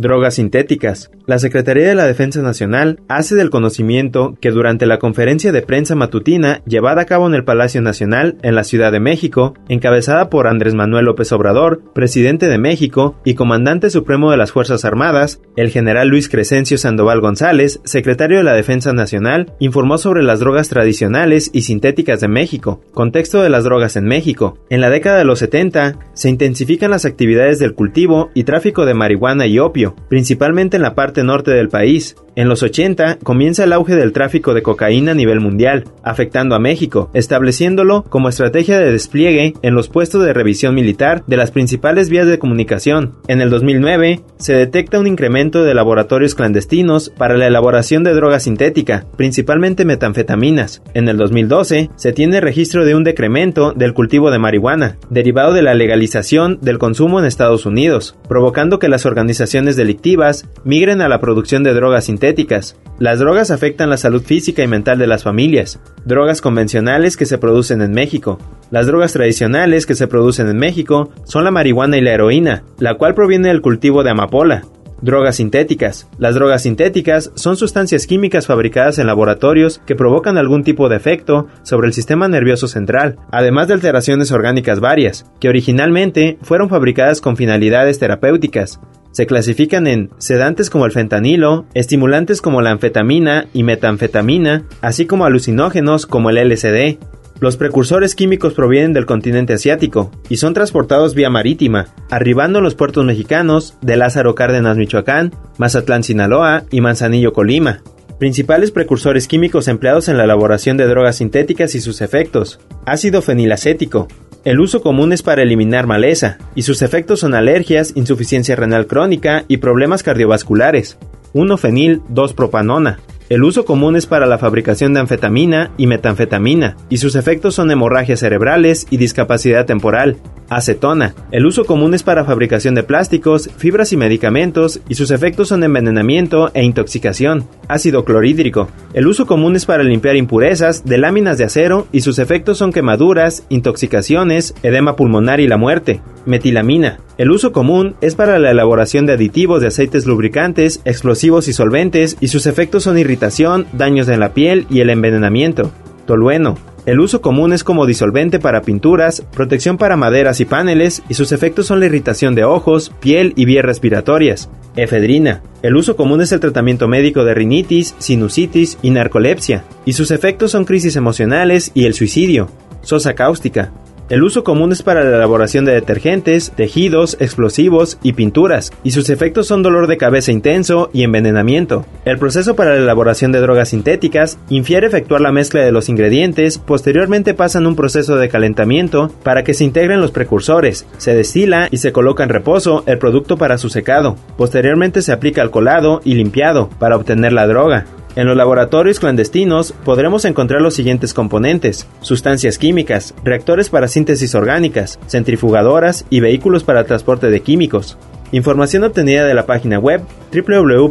Drogas 0.00 0.36
sintéticas. 0.36 1.10
La 1.26 1.38
Secretaría 1.38 1.86
de 1.86 1.94
la 1.94 2.06
Defensa 2.06 2.40
Nacional 2.40 3.00
hace 3.06 3.34
del 3.34 3.50
conocimiento 3.50 4.34
que 4.40 4.50
durante 4.50 4.86
la 4.86 4.98
conferencia 4.98 5.52
de 5.52 5.60
prensa 5.60 5.94
matutina 5.94 6.62
llevada 6.64 7.02
a 7.02 7.04
cabo 7.04 7.26
en 7.26 7.34
el 7.34 7.44
Palacio 7.44 7.82
Nacional 7.82 8.38
en 8.42 8.54
la 8.54 8.64
Ciudad 8.64 8.92
de 8.92 8.98
México, 8.98 9.52
encabezada 9.68 10.30
por 10.30 10.46
Andrés 10.46 10.72
Manuel 10.72 11.04
López 11.04 11.30
Obrador, 11.32 11.82
presidente 11.92 12.48
de 12.48 12.56
México 12.56 13.20
y 13.26 13.34
comandante 13.34 13.90
supremo 13.90 14.30
de 14.30 14.38
las 14.38 14.52
Fuerzas 14.52 14.86
Armadas, 14.86 15.42
el 15.54 15.68
general 15.68 16.08
Luis 16.08 16.30
Crescencio 16.30 16.78
Sandoval 16.78 17.20
González, 17.20 17.82
secretario 17.84 18.38
de 18.38 18.44
la 18.44 18.54
Defensa 18.54 18.94
Nacional, 18.94 19.52
informó 19.58 19.98
sobre 19.98 20.22
las 20.22 20.40
drogas 20.40 20.70
tradicionales 20.70 21.50
y 21.52 21.60
sintéticas 21.60 22.20
de 22.22 22.28
México, 22.28 22.80
contexto 22.94 23.42
de 23.42 23.50
las 23.50 23.64
drogas 23.64 23.96
en 23.96 24.06
México. 24.06 24.56
En 24.70 24.80
la 24.80 24.88
década 24.88 25.18
de 25.18 25.24
los 25.26 25.40
70 25.40 25.98
se 26.14 26.30
intensifican 26.30 26.90
las 26.90 27.04
actividades 27.04 27.58
del 27.58 27.74
cultivo 27.74 28.30
y 28.32 28.44
tráfico 28.44 28.86
de 28.86 28.94
marihuana 28.94 29.46
y 29.46 29.58
opio, 29.58 29.89
principalmente 30.08 30.76
en 30.76 30.82
la 30.82 30.94
parte 30.94 31.24
norte 31.24 31.50
del 31.50 31.68
país. 31.68 32.16
En 32.36 32.48
los 32.48 32.62
80 32.62 33.18
comienza 33.22 33.64
el 33.64 33.72
auge 33.72 33.96
del 33.96 34.12
tráfico 34.12 34.54
de 34.54 34.62
cocaína 34.62 35.12
a 35.12 35.14
nivel 35.14 35.40
mundial, 35.40 35.84
afectando 36.02 36.54
a 36.54 36.60
México, 36.60 37.10
estableciéndolo 37.12 38.04
como 38.04 38.28
estrategia 38.28 38.78
de 38.78 38.92
despliegue 38.92 39.54
en 39.62 39.74
los 39.74 39.88
puestos 39.88 40.24
de 40.24 40.32
revisión 40.32 40.74
militar 40.74 41.24
de 41.26 41.36
las 41.36 41.50
principales 41.50 42.08
vías 42.08 42.26
de 42.26 42.38
comunicación. 42.38 43.14
En 43.26 43.40
el 43.40 43.50
2009 43.50 44.20
se 44.38 44.54
detecta 44.54 44.98
un 44.98 45.06
incremento 45.06 45.64
de 45.64 45.74
laboratorios 45.74 46.34
clandestinos 46.34 47.10
para 47.10 47.36
la 47.36 47.46
elaboración 47.46 48.04
de 48.04 48.14
droga 48.14 48.40
sintética, 48.40 49.06
principalmente 49.16 49.84
metanfetaminas. 49.84 50.82
En 50.94 51.08
el 51.08 51.16
2012 51.16 51.90
se 51.96 52.12
tiene 52.12 52.40
registro 52.40 52.84
de 52.84 52.94
un 52.94 53.04
decremento 53.04 53.72
del 53.72 53.92
cultivo 53.92 54.30
de 54.30 54.38
marihuana, 54.38 54.98
derivado 55.10 55.52
de 55.52 55.62
la 55.62 55.74
legalización 55.74 56.58
del 56.62 56.78
consumo 56.78 57.18
en 57.18 57.26
Estados 57.26 57.66
Unidos, 57.66 58.16
provocando 58.28 58.78
que 58.78 58.88
las 58.88 59.04
organizaciones 59.04 59.76
delictivas 59.80 60.46
migren 60.64 61.00
a 61.00 61.08
la 61.08 61.20
producción 61.20 61.62
de 61.62 61.74
drogas 61.74 62.04
sintéticas. 62.04 62.76
Las 62.98 63.18
drogas 63.18 63.50
afectan 63.50 63.90
la 63.90 63.96
salud 63.96 64.22
física 64.22 64.62
y 64.62 64.68
mental 64.68 64.98
de 64.98 65.06
las 65.06 65.24
familias. 65.24 65.80
Drogas 66.04 66.40
convencionales 66.40 67.16
que 67.16 67.26
se 67.26 67.38
producen 67.38 67.80
en 67.80 67.92
México. 67.92 68.38
Las 68.70 68.86
drogas 68.86 69.12
tradicionales 69.14 69.86
que 69.86 69.94
se 69.94 70.06
producen 70.06 70.48
en 70.48 70.58
México 70.58 71.10
son 71.24 71.44
la 71.44 71.50
marihuana 71.50 71.96
y 71.96 72.02
la 72.02 72.12
heroína, 72.12 72.62
la 72.78 72.94
cual 72.96 73.14
proviene 73.14 73.48
del 73.48 73.62
cultivo 73.62 74.04
de 74.04 74.10
amapola. 74.10 74.64
Drogas 75.02 75.36
sintéticas. 75.36 76.08
Las 76.18 76.34
drogas 76.34 76.62
sintéticas 76.62 77.32
son 77.34 77.56
sustancias 77.56 78.06
químicas 78.06 78.46
fabricadas 78.46 78.98
en 78.98 79.06
laboratorios 79.06 79.80
que 79.86 79.94
provocan 79.94 80.36
algún 80.36 80.62
tipo 80.62 80.90
de 80.90 80.96
efecto 80.96 81.46
sobre 81.62 81.86
el 81.86 81.94
sistema 81.94 82.28
nervioso 82.28 82.68
central, 82.68 83.16
además 83.32 83.68
de 83.68 83.74
alteraciones 83.74 84.30
orgánicas 84.30 84.80
varias, 84.80 85.24
que 85.40 85.48
originalmente 85.48 86.38
fueron 86.42 86.68
fabricadas 86.68 87.22
con 87.22 87.38
finalidades 87.38 87.98
terapéuticas. 87.98 88.78
Se 89.12 89.26
clasifican 89.26 89.86
en 89.86 90.10
sedantes 90.18 90.70
como 90.70 90.86
el 90.86 90.92
fentanilo, 90.92 91.66
estimulantes 91.74 92.40
como 92.40 92.62
la 92.62 92.70
anfetamina 92.70 93.46
y 93.52 93.64
metanfetamina, 93.64 94.64
así 94.80 95.06
como 95.06 95.24
alucinógenos 95.24 96.06
como 96.06 96.30
el 96.30 96.48
LSD. 96.48 96.98
Los 97.40 97.56
precursores 97.56 98.14
químicos 98.14 98.52
provienen 98.52 98.92
del 98.92 99.06
continente 99.06 99.54
asiático 99.54 100.10
y 100.28 100.36
son 100.36 100.54
transportados 100.54 101.14
vía 101.14 101.30
marítima, 101.30 101.86
arribando 102.10 102.58
en 102.58 102.64
los 102.64 102.74
puertos 102.74 103.04
mexicanos 103.04 103.76
de 103.80 103.96
Lázaro 103.96 104.34
Cárdenas, 104.34 104.76
Michoacán, 104.76 105.32
Mazatlán, 105.56 106.04
Sinaloa 106.04 106.64
y 106.70 106.80
Manzanillo, 106.80 107.32
Colima. 107.32 107.80
Principales 108.18 108.70
precursores 108.70 109.26
químicos 109.26 109.66
empleados 109.66 110.08
en 110.08 110.18
la 110.18 110.24
elaboración 110.24 110.76
de 110.76 110.86
drogas 110.86 111.16
sintéticas 111.16 111.74
y 111.74 111.80
sus 111.80 112.02
efectos. 112.02 112.60
Ácido 112.84 113.22
fenilacético, 113.22 114.08
el 114.44 114.58
uso 114.60 114.80
común 114.80 115.12
es 115.12 115.22
para 115.22 115.42
eliminar 115.42 115.86
maleza, 115.86 116.38
y 116.54 116.62
sus 116.62 116.80
efectos 116.80 117.20
son 117.20 117.34
alergias, 117.34 117.92
insuficiencia 117.94 118.56
renal 118.56 118.86
crónica 118.86 119.44
y 119.48 119.58
problemas 119.58 120.02
cardiovasculares. 120.02 120.96
1-fenil 121.34 122.02
2-propanona. 122.08 122.98
El 123.28 123.44
uso 123.44 123.64
común 123.64 123.96
es 123.96 124.06
para 124.06 124.26
la 124.26 124.38
fabricación 124.38 124.94
de 124.94 125.00
anfetamina 125.00 125.72
y 125.76 125.86
metanfetamina, 125.86 126.76
y 126.88 126.96
sus 126.96 127.16
efectos 127.16 127.54
son 127.54 127.70
hemorragias 127.70 128.20
cerebrales 128.20 128.86
y 128.90 128.96
discapacidad 128.96 129.66
temporal. 129.66 130.16
Acetona. 130.50 131.14
El 131.30 131.46
uso 131.46 131.64
común 131.64 131.94
es 131.94 132.02
para 132.02 132.24
fabricación 132.24 132.74
de 132.74 132.82
plásticos, 132.82 133.48
fibras 133.56 133.92
y 133.92 133.96
medicamentos, 133.96 134.80
y 134.88 134.96
sus 134.96 135.12
efectos 135.12 135.48
son 135.48 135.62
envenenamiento 135.62 136.50
e 136.52 136.64
intoxicación. 136.64 137.46
Ácido 137.68 138.04
clorhídrico. 138.04 138.68
El 138.92 139.06
uso 139.06 139.26
común 139.26 139.54
es 139.54 139.64
para 139.64 139.84
limpiar 139.84 140.16
impurezas 140.16 140.84
de 140.84 140.98
láminas 140.98 141.38
de 141.38 141.44
acero, 141.44 141.86
y 141.92 142.00
sus 142.00 142.18
efectos 142.18 142.58
son 142.58 142.72
quemaduras, 142.72 143.44
intoxicaciones, 143.48 144.54
edema 144.64 144.96
pulmonar 144.96 145.40
y 145.40 145.46
la 145.46 145.56
muerte. 145.56 146.00
Metilamina. 146.26 146.98
El 147.16 147.30
uso 147.30 147.52
común 147.52 147.94
es 148.00 148.16
para 148.16 148.38
la 148.38 148.50
elaboración 148.50 149.06
de 149.06 149.12
aditivos 149.12 149.60
de 149.60 149.68
aceites 149.68 150.04
lubricantes, 150.04 150.80
explosivos 150.84 151.46
y 151.46 151.52
solventes, 151.52 152.16
y 152.20 152.28
sus 152.28 152.46
efectos 152.46 152.82
son 152.82 152.98
irritación, 152.98 153.66
daños 153.72 154.08
en 154.08 154.18
la 154.18 154.34
piel 154.34 154.66
y 154.68 154.80
el 154.80 154.90
envenenamiento. 154.90 155.70
Tolueno. 156.10 156.58
El 156.86 156.98
uso 156.98 157.20
común 157.20 157.52
es 157.52 157.62
como 157.62 157.86
disolvente 157.86 158.40
para 158.40 158.62
pinturas, 158.62 159.22
protección 159.32 159.78
para 159.78 159.96
maderas 159.96 160.40
y 160.40 160.44
paneles, 160.44 161.04
y 161.08 161.14
sus 161.14 161.30
efectos 161.30 161.68
son 161.68 161.78
la 161.78 161.86
irritación 161.86 162.34
de 162.34 162.42
ojos, 162.42 162.92
piel 162.98 163.32
y 163.36 163.44
vías 163.44 163.64
respiratorias. 163.64 164.50
Efedrina. 164.74 165.40
El 165.62 165.76
uso 165.76 165.94
común 165.94 166.20
es 166.20 166.32
el 166.32 166.40
tratamiento 166.40 166.88
médico 166.88 167.24
de 167.24 167.34
rinitis, 167.34 167.94
sinusitis 167.98 168.76
y 168.82 168.90
narcolepsia, 168.90 169.62
y 169.84 169.92
sus 169.92 170.10
efectos 170.10 170.50
son 170.50 170.64
crisis 170.64 170.96
emocionales 170.96 171.70
y 171.74 171.84
el 171.84 171.94
suicidio. 171.94 172.48
Sosa 172.82 173.14
cáustica. 173.14 173.70
El 174.10 174.24
uso 174.24 174.42
común 174.42 174.72
es 174.72 174.82
para 174.82 175.04
la 175.04 175.16
elaboración 175.16 175.64
de 175.64 175.72
detergentes, 175.72 176.50
tejidos, 176.50 177.16
explosivos 177.20 177.96
y 178.02 178.14
pinturas, 178.14 178.72
y 178.82 178.90
sus 178.90 179.08
efectos 179.08 179.46
son 179.46 179.62
dolor 179.62 179.86
de 179.86 179.98
cabeza 179.98 180.32
intenso 180.32 180.90
y 180.92 181.04
envenenamiento. 181.04 181.86
El 182.04 182.18
proceso 182.18 182.56
para 182.56 182.70
la 182.70 182.82
elaboración 182.82 183.30
de 183.30 183.38
drogas 183.38 183.68
sintéticas 183.68 184.36
infiere 184.48 184.88
efectuar 184.88 185.20
la 185.20 185.30
mezcla 185.30 185.62
de 185.62 185.70
los 185.70 185.88
ingredientes, 185.88 186.58
posteriormente 186.58 187.34
pasan 187.34 187.68
un 187.68 187.76
proceso 187.76 188.16
de 188.16 188.28
calentamiento 188.28 189.12
para 189.22 189.44
que 189.44 189.54
se 189.54 189.62
integren 189.62 190.00
los 190.00 190.10
precursores, 190.10 190.86
se 190.98 191.14
destila 191.14 191.68
y 191.70 191.76
se 191.76 191.92
coloca 191.92 192.24
en 192.24 192.30
reposo 192.30 192.82
el 192.86 192.98
producto 192.98 193.36
para 193.36 193.58
su 193.58 193.68
secado. 193.68 194.16
Posteriormente 194.36 195.02
se 195.02 195.12
aplica 195.12 195.40
alcoholado 195.40 196.00
y 196.02 196.14
limpiado 196.14 196.68
para 196.80 196.96
obtener 196.96 197.32
la 197.32 197.46
droga. 197.46 197.86
En 198.16 198.26
los 198.26 198.36
laboratorios 198.36 198.98
clandestinos 198.98 199.72
podremos 199.84 200.24
encontrar 200.24 200.60
los 200.60 200.74
siguientes 200.74 201.14
componentes, 201.14 201.86
sustancias 202.00 202.58
químicas, 202.58 203.14
reactores 203.22 203.70
para 203.70 203.86
síntesis 203.86 204.34
orgánicas, 204.34 204.98
centrifugadoras 205.06 206.04
y 206.10 206.18
vehículos 206.18 206.64
para 206.64 206.84
transporte 206.84 207.30
de 207.30 207.40
químicos. 207.40 207.96
Información 208.32 208.82
obtenida 208.82 209.26
de 209.26 209.34
la 209.34 209.46
página 209.46 209.78
web 209.78 210.02
www.gov.mx, 210.32 210.88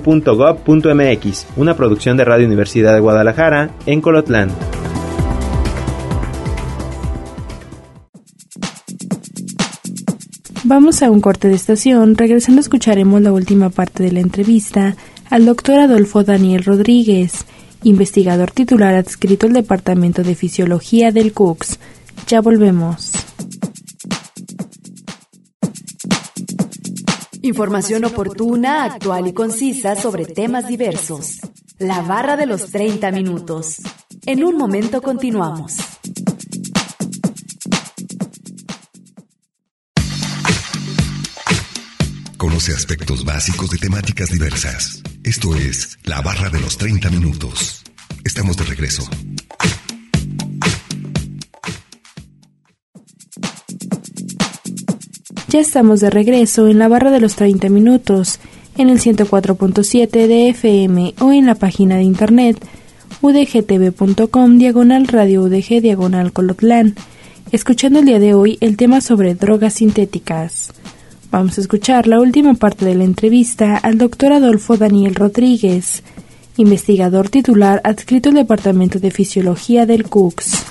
una 1.57 1.75
producción 1.75 2.15
de 2.15 2.23
Radio 2.25 2.47
Universidad 2.47 2.93
de 2.93 3.01
Guadalajara, 3.01 3.71
en 3.85 3.99
Colotlán. 3.99 4.49
Vamos 10.65 11.01
a 11.01 11.09
un 11.09 11.19
corte 11.19 11.47
de 11.47 11.55
estación, 11.55 12.15
regresando 12.15 12.61
escucharemos 12.61 13.21
la 13.21 13.33
última 13.33 13.69
parte 13.69 14.03
de 14.03 14.11
la 14.11 14.19
entrevista 14.19 14.95
al 15.29 15.45
doctor 15.45 15.79
Adolfo 15.79 16.23
Daniel 16.23 16.63
Rodríguez, 16.63 17.45
investigador 17.83 18.51
titular 18.51 18.95
adscrito 18.95 19.45
al 19.45 19.53
Departamento 19.53 20.23
de 20.23 20.35
Fisiología 20.35 21.11
del 21.11 21.33
CUCS. 21.33 21.79
Ya 22.27 22.41
volvemos. 22.41 23.11
Información 27.41 28.05
oportuna, 28.05 28.83
actual 28.83 29.27
y 29.27 29.33
concisa 29.33 29.95
sobre 29.95 30.25
temas 30.25 30.67
diversos. 30.67 31.39
La 31.77 32.01
barra 32.01 32.35
de 32.35 32.45
los 32.45 32.71
30 32.71 33.11
minutos. 33.11 33.77
En 34.25 34.43
un 34.43 34.57
momento 34.57 35.01
continuamos. 35.01 35.77
Conoce 42.37 42.73
aspectos 42.73 43.23
básicos 43.23 43.69
de 43.69 43.77
temáticas 43.77 44.29
diversas. 44.29 45.01
Esto 45.29 45.53
es 45.53 45.99
La 46.05 46.23
barra 46.23 46.49
de 46.49 46.59
los 46.59 46.75
30 46.79 47.11
minutos. 47.11 47.83
Estamos 48.25 48.57
de 48.57 48.63
regreso. 48.63 49.07
Ya 55.49 55.59
estamos 55.59 55.99
de 55.99 56.09
regreso 56.09 56.67
en 56.67 56.79
la 56.79 56.87
barra 56.87 57.11
de 57.11 57.19
los 57.19 57.35
30 57.35 57.69
minutos, 57.69 58.39
en 58.75 58.89
el 58.89 58.99
104.7 58.99 60.09
de 60.09 60.49
FM 60.49 61.13
o 61.19 61.31
en 61.31 61.45
la 61.45 61.53
página 61.53 61.97
de 61.97 62.03
internet 62.05 62.57
udgtv.com 63.21 64.57
diagonal 64.57 65.07
radio 65.07 65.43
udg 65.43 65.79
diagonal 65.79 66.33
colotlán, 66.33 66.95
escuchando 67.51 67.99
el 67.99 68.05
día 68.05 68.17
de 68.17 68.33
hoy 68.33 68.57
el 68.61 68.77
tema 68.77 68.99
sobre 68.99 69.35
drogas 69.35 69.75
sintéticas. 69.75 70.71
Vamos 71.31 71.59
a 71.59 71.61
escuchar 71.61 72.07
la 72.07 72.19
última 72.19 72.55
parte 72.55 72.85
de 72.85 72.95
la 72.95 73.03
entrevista 73.03 73.77
al 73.77 73.99
doctor 73.99 74.33
Adolfo 74.33 74.77
Daniel 74.77 75.13
Rodríguez, 75.13 76.01
investigador 76.57 77.29
titular 77.29 77.81
adscrito 77.83 78.29
al 78.29 78.35
Departamento 78.35 78.97
de 78.97 79.11
Fisiología 79.11 79.85
del 79.85 80.09
CUCS. 80.09 80.65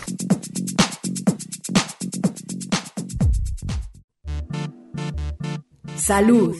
Salud. 5.94 6.56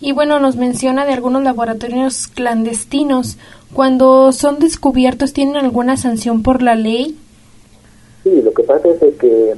Y 0.00 0.12
bueno, 0.12 0.40
nos 0.40 0.56
menciona 0.56 1.04
de 1.04 1.12
algunos 1.12 1.42
laboratorios 1.42 2.28
clandestinos. 2.28 3.36
Cuando 3.74 4.32
son 4.32 4.58
descubiertos, 4.58 5.34
¿tienen 5.34 5.56
alguna 5.56 5.98
sanción 5.98 6.42
por 6.42 6.62
la 6.62 6.76
ley? 6.76 7.18
Sí, 8.22 8.40
lo 8.42 8.54
que 8.54 8.62
pasa 8.62 8.88
es 8.88 9.14
que 9.16 9.54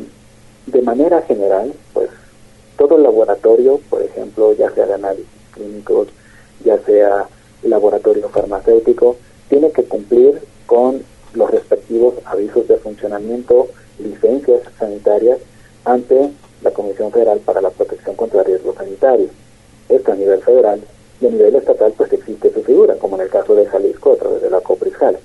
de 0.66 0.82
manera 0.82 1.22
general, 1.22 1.72
pues 1.92 2.10
todo 2.76 2.98
laboratorio, 2.98 3.80
por 3.88 4.02
ejemplo, 4.02 4.52
ya 4.52 4.70
sea 4.70 4.86
de 4.86 4.94
análisis 4.94 5.26
clínicos, 5.52 6.08
ya 6.64 6.78
sea 6.84 7.28
laboratorio 7.62 8.28
farmacéutico, 8.28 9.16
tiene 9.48 9.70
que 9.70 9.84
cumplir 9.84 10.40
con 10.66 11.02
los 11.34 11.50
respectivos 11.50 12.14
avisos 12.24 12.66
de 12.68 12.76
funcionamiento, 12.76 13.68
licencias 13.98 14.60
sanitarias 14.78 15.38
ante 15.84 16.30
la 16.62 16.70
Comisión 16.72 17.12
Federal 17.12 17.38
para 17.40 17.60
la 17.60 17.70
Protección 17.70 18.16
contra 18.16 18.42
Riesgos 18.42 18.76
Sanitarios. 18.76 19.30
Esto 19.88 20.12
a 20.12 20.16
nivel 20.16 20.42
federal 20.42 20.80
y 21.20 21.26
a 21.26 21.30
nivel 21.30 21.54
estatal 21.54 21.94
pues 21.96 22.12
existe 22.12 22.52
su 22.52 22.62
figura, 22.62 22.96
como 22.96 23.16
en 23.16 23.22
el 23.22 23.28
caso 23.28 23.54
de 23.54 23.66
Jalisco 23.66 24.12
a 24.12 24.16
través 24.16 24.42
de 24.42 24.50
la 24.50 24.60
COPRISJAL. 24.60 25.18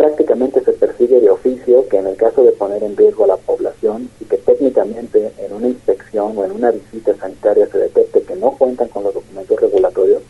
Prácticamente 0.00 0.64
se 0.64 0.72
persigue 0.72 1.20
de 1.20 1.28
oficio 1.28 1.86
que 1.90 1.98
en 1.98 2.06
el 2.06 2.16
caso 2.16 2.42
de 2.42 2.52
poner 2.52 2.82
en 2.82 2.96
riesgo 2.96 3.24
a 3.24 3.26
la 3.26 3.36
población 3.36 4.08
y 4.18 4.24
que 4.24 4.38
técnicamente 4.38 5.30
en 5.36 5.52
una 5.52 5.68
inspección 5.68 6.38
o 6.38 6.42
en 6.42 6.52
una 6.52 6.70
visita 6.70 7.14
sanitaria 7.16 7.66
se 7.66 7.76
detecte 7.76 8.22
que 8.22 8.34
no 8.34 8.52
cuentan 8.52 8.88
con 8.88 9.04
los 9.04 9.12
documentos 9.12 9.60
regulatorios, 9.60 10.22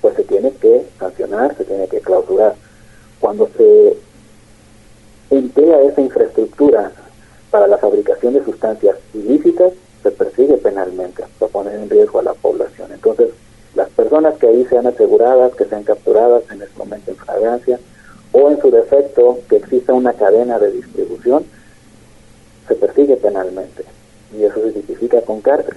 pues 0.00 0.14
se 0.14 0.22
tiene 0.22 0.52
que 0.52 0.86
sancionar, 1.00 1.56
se 1.56 1.64
tiene 1.64 1.88
que 1.88 1.98
clausurar. 1.98 2.54
Cuando 3.18 3.48
se 3.56 3.96
emplea 5.30 5.82
esa 5.82 6.02
infraestructura 6.02 6.92
para 7.50 7.66
la 7.66 7.78
fabricación 7.78 8.34
de 8.34 8.44
sustancias 8.44 8.94
ilícitas 9.12 9.72
se 10.04 10.10
persigue 10.12 10.56
penalmente 10.58 11.24
para 11.40 11.50
poner 11.50 11.74
en 11.74 11.90
riesgo 11.90 12.20
a 12.20 12.22
la 12.22 12.34
población. 12.34 12.92
Entonces, 12.92 13.30
las 13.74 13.88
personas 13.88 14.36
que 14.38 14.46
ahí 14.46 14.64
sean 14.66 14.86
aseguradas, 14.86 15.52
que 15.56 15.64
sean 15.64 15.82
capturadas 15.82 16.44
en 16.52 16.62
ese 16.62 16.78
momento 16.78 17.10
en 17.10 17.16
fragancia, 17.16 17.80
o 18.36 18.50
en 18.50 18.60
su 18.60 18.70
defecto 18.70 19.38
que 19.48 19.56
exista 19.56 19.94
una 19.94 20.12
cadena 20.12 20.58
de 20.58 20.70
distribución, 20.70 21.44
se 22.68 22.74
persigue 22.74 23.16
penalmente 23.16 23.82
y 24.36 24.44
eso 24.44 24.60
se 24.62 24.72
justifica 24.72 25.22
con 25.22 25.40
cárcel. 25.40 25.76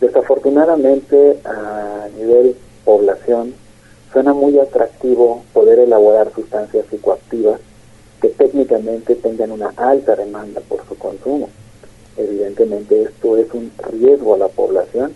Desafortunadamente, 0.00 1.38
a 1.44 2.08
nivel 2.16 2.56
población, 2.86 3.52
suena 4.10 4.32
muy 4.32 4.58
atractivo 4.58 5.42
poder 5.52 5.80
elaborar 5.80 6.32
sustancias 6.34 6.86
psicoactivas 6.88 7.60
que 8.22 8.28
técnicamente 8.30 9.16
tengan 9.16 9.52
una 9.52 9.74
alta 9.76 10.16
demanda 10.16 10.62
por 10.62 10.86
su 10.88 10.96
consumo. 10.96 11.50
Evidentemente 12.16 13.02
esto 13.02 13.36
es 13.36 13.52
un 13.52 13.70
riesgo 13.90 14.34
a 14.34 14.38
la 14.38 14.48
población 14.48 15.12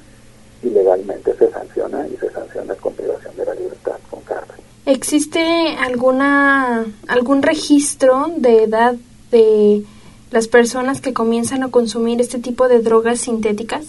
y 0.63 0.69
legalmente 0.69 1.35
se 1.35 1.51
sanciona 1.51 2.07
y 2.09 2.17
se 2.19 2.31
sanciona 2.31 2.75
con 2.75 2.93
privación 2.93 3.35
de 3.37 3.47
la 3.47 3.55
libertad 3.55 3.97
con 4.11 4.21
cárcel. 4.21 4.62
¿Existe 4.85 5.41
alguna 5.79 6.85
algún 7.07 7.43
registro 7.43 8.33
de 8.37 8.65
edad 8.65 8.97
de 9.31 9.85
las 10.33 10.49
personas 10.49 11.01
que 11.01 11.13
comienzan 11.13 11.63
a 11.63 11.71
consumir 11.71 12.21
este 12.21 12.41
tipo 12.41 12.67
de 12.67 12.81
drogas 12.81 13.21
sintéticas? 13.21 13.85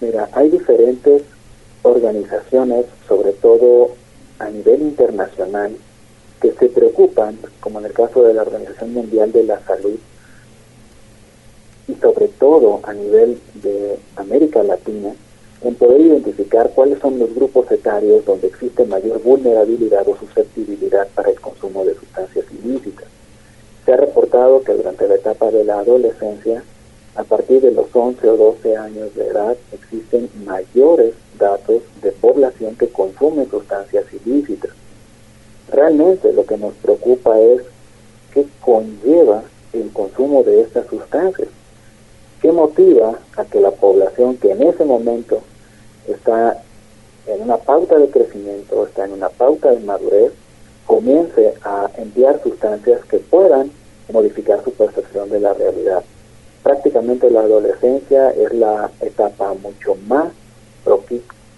Mira, 0.00 0.30
hay 0.32 0.48
diferentes 0.48 1.22
organizaciones, 1.82 2.86
sobre 3.06 3.32
todo 3.32 3.90
a 4.38 4.48
nivel 4.48 4.80
internacional, 4.80 5.76
que 6.40 6.52
se 6.52 6.68
preocupan, 6.68 7.38
como 7.60 7.80
en 7.80 7.86
el 7.86 7.92
caso 7.92 8.22
de 8.22 8.32
la 8.32 8.42
Organización 8.42 8.94
Mundial 8.94 9.30
de 9.30 9.44
la 9.44 9.60
Salud, 9.66 9.98
y 11.86 11.94
sobre 11.96 12.28
todo 12.28 12.80
a 12.84 12.94
nivel 12.94 13.38
de 13.62 13.98
América 14.16 14.62
Latina, 14.62 15.12
en 15.62 15.74
poder 15.74 16.00
identificar 16.00 16.70
cuáles 16.74 16.98
son 17.00 17.18
los 17.18 17.34
grupos 17.34 17.70
etarios 17.70 18.24
donde 18.24 18.46
existe 18.46 18.84
mayor 18.86 19.22
vulnerabilidad 19.22 20.08
o 20.08 20.16
susceptibilidad 20.16 21.06
para 21.14 21.30
el 21.30 21.40
consumo 21.40 21.84
de 21.84 21.94
sustancias 21.94 22.46
ilícitas. 22.62 23.06
Se 23.84 23.92
ha 23.92 23.96
reportado 23.96 24.62
que 24.62 24.72
durante 24.72 25.06
la 25.06 25.16
etapa 25.16 25.50
de 25.50 25.64
la 25.64 25.80
adolescencia, 25.80 26.62
a 27.14 27.24
partir 27.24 27.60
de 27.60 27.72
los 27.72 27.86
11 27.92 28.28
o 28.28 28.36
12 28.36 28.76
años 28.76 29.14
de 29.14 29.26
edad, 29.26 29.56
existen 29.72 30.30
mayores 30.44 31.14
datos 31.38 31.82
de 32.02 32.12
población 32.12 32.76
que 32.76 32.88
consume 32.88 33.46
sustancias 33.46 34.04
ilícitas. 34.24 34.70
Realmente 35.70 36.32
lo 36.32 36.46
que 36.46 36.56
nos 36.56 36.74
preocupa 36.74 37.38
es 37.38 37.62
qué 38.32 38.46
conlleva 38.60 39.42
el 39.72 39.90
consumo 39.92 40.42
de 40.42 40.62
estas 40.62 40.86
sustancias. 40.86 41.48
¿Qué 42.40 42.50
motiva 42.52 43.18
a 43.36 43.44
que 43.44 43.60
la 43.60 43.70
población 43.70 44.36
que 44.38 44.52
en 44.52 44.62
ese 44.62 44.84
momento 44.84 45.42
está 46.06 46.62
en 47.26 47.42
una 47.42 47.56
pauta 47.56 47.98
de 47.98 48.10
crecimiento, 48.10 48.86
está 48.86 49.04
en 49.04 49.12
una 49.12 49.28
pauta 49.28 49.70
de 49.70 49.80
madurez, 49.80 50.32
comience 50.86 51.54
a 51.62 51.90
enviar 51.96 52.42
sustancias 52.42 53.04
que 53.04 53.18
puedan 53.18 53.70
modificar 54.12 54.62
su 54.64 54.72
percepción 54.72 55.30
de 55.30 55.40
la 55.40 55.54
realidad. 55.54 56.02
Prácticamente 56.62 57.30
la 57.30 57.40
adolescencia 57.40 58.30
es 58.30 58.52
la 58.52 58.90
etapa 59.00 59.54
mucho 59.54 59.96
más 60.06 60.32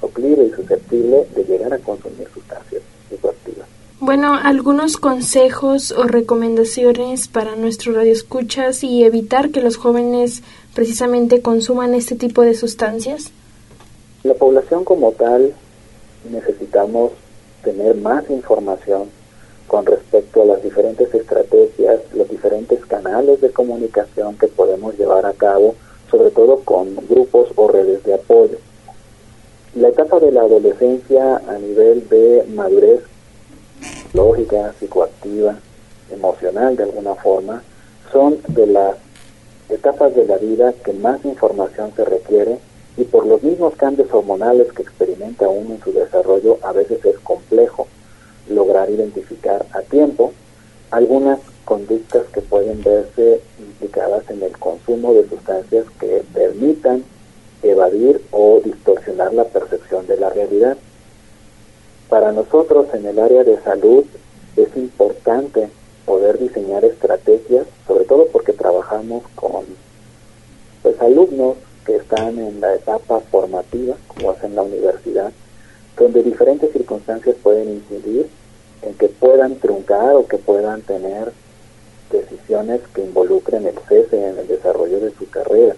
proclive 0.01 0.45
y 0.45 0.51
susceptible 0.51 1.27
de 1.35 1.45
llegar 1.45 1.73
a 1.73 1.79
consumir 1.79 2.29
sustancias 2.33 2.83
psicoactivas. 3.09 3.67
Bueno, 4.01 4.35
algunos 4.35 4.97
consejos 4.97 5.93
o 5.93 6.05
recomendaciones 6.05 7.29
para 7.29 7.55
nuestros 7.55 7.95
radioescuchas 7.95 8.83
y 8.83 9.05
evitar 9.05 9.51
que 9.51 9.61
los 9.61 9.77
jóvenes 9.77 10.43
precisamente 10.75 11.41
consuman 11.41 11.95
este 11.95 12.17
tipo 12.17 12.43
de 12.43 12.55
sustancias. 12.55 13.31
La 14.25 14.35
población 14.35 14.85
como 14.85 15.11
tal 15.13 15.53
necesitamos 16.31 17.11
tener 17.65 17.97
más 17.97 18.31
información 18.31 19.11
con 19.67 19.85
respecto 19.85 20.43
a 20.43 20.45
las 20.45 20.63
diferentes 20.63 21.13
estrategias, 21.13 22.01
los 22.15 22.29
diferentes 22.29 22.87
canales 22.87 23.41
de 23.41 23.51
comunicación 23.51 24.39
que 24.39 24.47
podemos 24.47 24.97
llevar 24.97 25.27
a 25.27 25.33
cabo, 25.33 25.75
sobre 26.09 26.31
todo 26.31 26.61
con 26.61 26.95
grupos 27.09 27.49
o 27.57 27.67
redes 27.67 28.05
de 28.05 28.15
apoyo. 28.15 28.59
La 29.75 29.89
etapa 29.89 30.21
de 30.21 30.31
la 30.31 30.43
adolescencia 30.43 31.39
a 31.39 31.59
nivel 31.59 32.09
de 32.09 32.45
madurez 32.55 33.01
lógica, 34.13 34.73
psicoactiva, 34.79 35.59
emocional 36.13 36.77
de 36.77 36.85
alguna 36.85 37.17
forma, 37.17 37.65
son 38.13 38.39
de 38.47 38.69
las 38.69 38.97
etapas 39.69 40.15
de 40.15 40.27
la 40.27 40.37
vida 40.37 40.73
que 40.85 40.93
más 40.93 41.25
información 41.25 41.93
se 41.97 42.05
requiere 42.05 42.59
y 42.97 43.05
por 43.05 43.27
los 43.27 43.43
mismos 43.43 43.75
cambios 43.77 44.13
hormonales 44.13 44.73
que 44.73 44.83
experimenta 44.83 45.49
uno 45.49 45.75
en 45.75 45.83
su 45.83 45.93
desarrollo, 45.93 46.59
a 46.63 46.73
veces 46.73 47.05
es 47.05 47.19
complejo 47.21 47.89
lograr 48.49 48.91
identificar 48.91 49.65
a 49.73 49.81
tiempo 49.83 50.33
algunas 50.91 51.41
conductas 51.65 52.25
que 52.35 52.43
pueden 52.43 52.83
verse 52.83 53.41
implicadas 53.59 54.29
en 54.29 54.43
el 54.43 54.59
consumo 54.59 55.15
de 55.15 55.29
sustancias 55.29 55.87
que 55.99 56.23
permitan 56.35 57.05
evadir 57.63 58.21
o 58.31 58.61
distorsionar 58.63 59.33
la 59.33 59.45
percepción 59.45 60.07
de 60.07 60.17
la 60.17 60.31
realidad. 60.31 60.77
para 62.09 62.31
nosotros 62.33 62.89
en 62.93 63.07
el 63.07 63.19
área 63.19 63.43
de 63.43 63.59
salud 63.63 64.05
es 64.57 64.77
importante 64.77 65.71
poder 66.05 66.39
diseñar 66.39 66.85
estrategias, 66.85 67.67
sobre 67.87 68.05
todo 68.05 68.27
porque 68.27 68.53
trabajamos 68.53 69.23
con 69.35 69.65
pues, 70.83 71.01
alumnos 71.01 71.57
que 71.85 71.97
están 71.97 72.39
en 72.39 72.61
la 72.61 72.75
etapa 72.75 73.21
formativa, 73.21 73.97
como 74.09 74.33
es 74.33 74.43
en 74.45 74.55
la 74.55 74.63
universidad, 74.63 75.33
donde 75.97 76.23
diferentes 76.23 76.73
circunstancias 76.73 77.37
pueden 77.43 77.69
incidir 77.69 78.29
en 78.83 78.95
que 78.95 79.09
puedan 79.09 79.57
truncar 79.57 80.15
o 80.15 80.27
que 80.27 80.39
puedan 80.39 80.83
tener 80.83 81.33
decisiones 82.11 82.81
que 82.95 83.03
involucren 83.03 83.67
el 83.67 83.79
cese 83.89 84.29
en 84.29 84.39
el 84.39 84.49
desarrollo 84.49 85.01
de 85.01 85.13
su 85.15 85.29
carrera. 85.29 85.77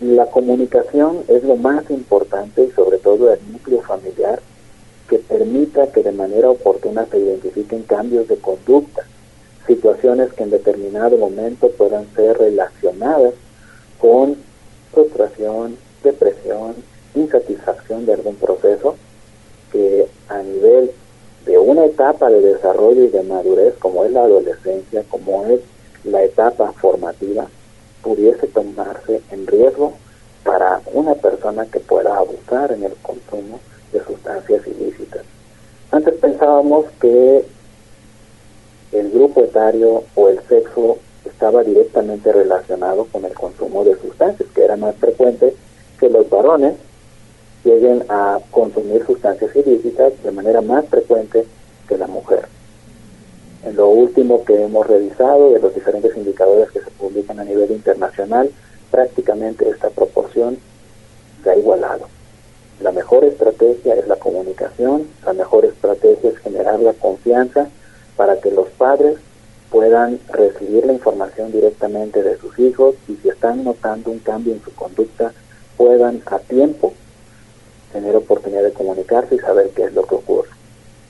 La 0.00 0.26
comunicación 0.26 1.18
es 1.28 1.44
lo 1.44 1.56
más 1.56 1.88
importante 1.90 2.64
y 2.64 2.70
sobre 2.72 2.98
todo 2.98 3.32
el 3.32 3.38
núcleo 3.52 3.82
familiar 3.82 4.40
que 5.08 5.18
permita 5.18 5.92
que 5.92 6.02
de 6.02 6.12
manera 6.12 6.50
oportuna 6.50 7.06
se 7.06 7.18
identifiquen 7.18 7.82
cambios 7.82 8.26
de 8.28 8.36
conducta, 8.36 9.04
situaciones 9.66 10.32
que 10.32 10.42
en 10.42 10.50
determinado 10.50 11.16
momento 11.18 11.70
puedan 11.70 12.06
ser 12.16 12.38
relacionadas 12.38 13.34
con 14.00 14.36
frustración, 14.92 15.76
depresión, 16.02 16.74
insatisfacción 17.14 18.06
de 18.06 18.14
algún 18.14 18.36
proceso 18.36 18.96
que 19.70 20.06
a 20.28 20.42
nivel 20.42 20.90
de 21.46 21.58
una 21.58 21.84
etapa 21.84 22.30
de 22.30 22.40
desarrollo 22.40 23.04
y 23.04 23.08
de 23.08 23.22
madurez 23.22 23.74
como 23.78 24.04
es 24.04 24.12
la 24.12 24.22
adolescencia, 24.22 25.02
como 25.08 25.46
es 25.46 25.60
la 26.04 26.22
etapa 26.22 26.72
formativa, 26.72 27.46
pudiese 28.02 28.46
tomarse 28.48 29.22
en 29.30 29.46
riesgo 29.46 29.94
para 30.44 30.80
una 30.92 31.14
persona 31.14 31.66
que 31.66 31.80
pueda 31.80 32.16
abusar 32.16 32.72
en 32.72 32.84
el 32.84 32.94
consumo 33.02 33.60
de 33.92 34.04
sustancias 34.04 34.66
ilícitas. 34.66 35.22
Antes 35.90 36.14
pensábamos 36.14 36.86
que 37.00 37.44
el 38.92 39.10
grupo 39.10 39.42
etario 39.42 40.04
o 40.14 40.28
el 40.28 40.40
sexo 40.48 40.98
estaba 41.42 41.64
directamente 41.64 42.32
relacionado 42.32 43.04
con 43.10 43.24
el 43.24 43.34
consumo 43.34 43.82
de 43.82 43.96
sustancias, 43.96 44.48
que 44.54 44.62
era 44.62 44.76
más 44.76 44.94
frecuente 44.94 45.52
que 45.98 46.08
los 46.08 46.30
varones 46.30 46.74
lleguen 47.64 48.04
a 48.08 48.38
consumir 48.52 49.04
sustancias 49.04 49.50
ilícitas 49.56 50.12
de 50.22 50.30
manera 50.30 50.60
más 50.60 50.86
frecuente 50.86 51.44
que 51.88 51.98
la 51.98 52.06
mujer. 52.06 52.46
En 53.64 53.74
lo 53.74 53.88
último 53.88 54.44
que 54.44 54.62
hemos 54.62 54.86
revisado 54.86 55.50
de 55.50 55.58
los 55.58 55.74
diferentes 55.74 56.16
indicadores 56.16 56.70
que 56.70 56.78
se 56.78 56.90
publican 56.92 57.40
a 57.40 57.44
nivel 57.44 57.72
internacional, 57.72 58.48
prácticamente 58.92 59.68
esta 59.68 59.90
proporción 59.90 60.58
se 61.42 61.50
ha 61.50 61.56
igualado. 61.56 62.06
La 62.80 62.92
mejor 62.92 63.24
estrategia 63.24 63.96
es 63.96 64.06
la 64.06 64.14
comunicación, 64.14 65.08
la 65.26 65.32
mejor 65.32 65.64
estrategia 65.64 66.30
es 66.30 66.38
generar 66.38 66.78
la 66.78 66.92
confianza 66.92 67.68
para 68.16 68.40
que 68.40 68.52
los 68.52 68.68
padres 68.68 69.18
puedan 69.72 70.20
recibir 70.28 70.84
la 70.84 70.92
información 70.92 71.50
directamente 71.50 72.22
de 72.22 72.36
sus 72.36 72.58
hijos 72.58 72.94
y 73.08 73.16
si 73.16 73.30
están 73.30 73.64
notando 73.64 74.10
un 74.10 74.18
cambio 74.18 74.52
en 74.52 74.62
su 74.62 74.70
conducta, 74.74 75.32
puedan 75.78 76.22
a 76.26 76.38
tiempo 76.40 76.92
tener 77.90 78.14
oportunidad 78.14 78.62
de 78.62 78.74
comunicarse 78.74 79.34
y 79.34 79.38
saber 79.38 79.70
qué 79.70 79.84
es 79.84 79.94
lo 79.94 80.02
que 80.02 80.14
ocurre. 80.14 80.50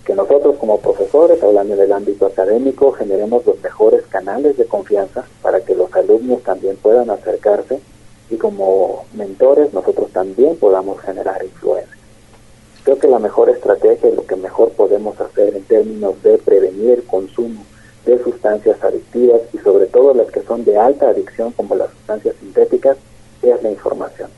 Que 0.04 0.14
nosotros 0.14 0.56
como 0.58 0.78
profesores, 0.78 1.42
hablando 1.42 1.74
del 1.74 1.92
ámbito 1.92 2.26
académico, 2.26 2.92
generemos 2.92 3.44
los 3.44 3.60
mejores 3.60 4.02
canales 4.06 4.56
de 4.56 4.66
confianza 4.66 5.24
para 5.42 5.60
que 5.62 5.74
los 5.74 5.92
alumnos 5.94 6.42
también 6.44 6.76
puedan 6.76 7.10
acercarse 7.10 7.80
y 8.30 8.36
como 8.36 9.06
mentores 9.14 9.72
nosotros 9.74 10.10
también 10.12 10.54
podamos 10.56 11.00
generar 11.00 11.44
influencia. 11.44 11.96
Creo 12.84 12.98
que 12.98 13.08
la 13.08 13.18
mejor 13.18 13.50
estrategia 13.50 14.08
y 14.08 14.14
lo 14.14 14.24
que 14.24 14.36
mejor 14.36 14.70
podemos 14.70 15.20
hacer 15.20 15.56
en 15.56 15.64
términos 15.64 16.22
de 16.22 16.38
prevenir 16.38 16.90
el 16.90 17.04
consumo 17.04 17.64
sustancias 18.42 18.82
adictivas 18.82 19.40
y 19.52 19.58
sobre 19.58 19.86
todo 19.86 20.14
las 20.14 20.30
que 20.30 20.42
son 20.42 20.64
de 20.64 20.76
alta 20.76 21.08
adicción 21.08 21.52
como 21.52 21.76
las 21.76 21.90
sustancias 21.90 22.34
sintéticas 22.40 22.96
es 23.42 23.62
la 23.62 23.70
información 23.70 24.28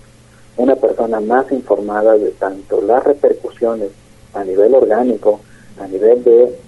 una 0.57 0.77
persona 0.77 1.21
más 1.21 1.51
informada 1.53 2.17
de 2.17 2.31
tanto 2.31 2.81
las 2.81 3.03
repercusiones 3.05 3.91
a 4.35 4.45
nivel 4.45 4.75
orgánico, 4.75 5.41
a 5.81 5.87
nivel 5.87 6.23
de 6.23 6.59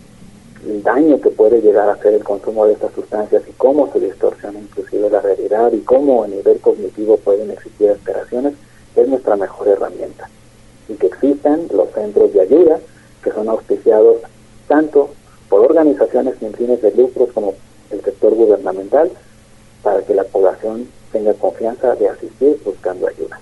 el 0.67 0.83
daño 0.83 1.21
que 1.21 1.31
puede 1.31 1.61
llegar 1.61 1.89
a 1.89 1.93
hacer 1.93 2.15
el 2.15 2.25
consumo 2.25 2.67
de 2.67 2.73
estas 2.73 2.93
sustancias 2.93 3.43
y 3.49 3.53
cómo 3.53 3.93
se 3.93 4.01
distorsiona 4.01 4.59
inclusive 4.59 5.09
la 5.09 5.21
realidad 5.21 5.71
y 5.73 5.81
cómo 5.81 6.25
a 6.25 6.29
nivel 6.29 6.59
cognitivo 6.59 7.17
pueden 7.19 7.51
existir 7.53 7.91
alteraciones, 7.91 8.55
es 8.97 9.09
nuestra 9.09 9.37
mejor 9.37 9.69
herramienta. 9.69 10.29
Y 10.89 10.95
que 10.95 11.07
existan 11.07 11.69
los 11.73 11.91
centros 11.93 12.33
de 12.33 12.41
ayuda 12.41 12.81
que 13.23 13.31
son 13.31 13.49
auspiciados 13.49 14.17
tanto 14.67 15.11
por 15.49 15.61
organizaciones 15.61 16.35
sin 16.39 16.53
fines 16.55 16.81
de 16.83 16.93
lucros 16.93 17.31
como 17.33 17.55
el 17.91 18.03
sector 18.03 18.35
gubernamental 18.35 19.11
para 19.83 20.03
que 20.03 20.15
la 20.15 20.25
población 20.25 20.89
tenga 21.13 21.35
confianza 21.35 21.95
de 21.95 22.09
asistir 22.09 22.61
buscando 22.65 23.09
ayuda. 23.09 23.41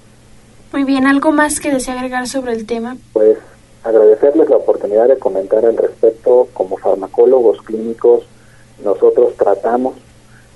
Muy 0.72 0.84
bien, 0.84 1.06
¿algo 1.06 1.32
más 1.32 1.60
que 1.60 1.70
desea 1.70 1.94
agregar 1.94 2.26
sobre 2.26 2.52
el 2.52 2.66
tema? 2.66 2.96
Pues 3.12 3.38
agradecerles 3.84 4.48
la 4.50 4.56
oportunidad 4.56 5.08
de 5.08 5.18
comentar 5.18 5.64
al 5.64 5.76
respecto. 5.76 6.48
Como 6.52 6.76
farmacólogos 6.76 7.62
clínicos, 7.62 8.24
nosotros 8.82 9.34
tratamos 9.36 9.94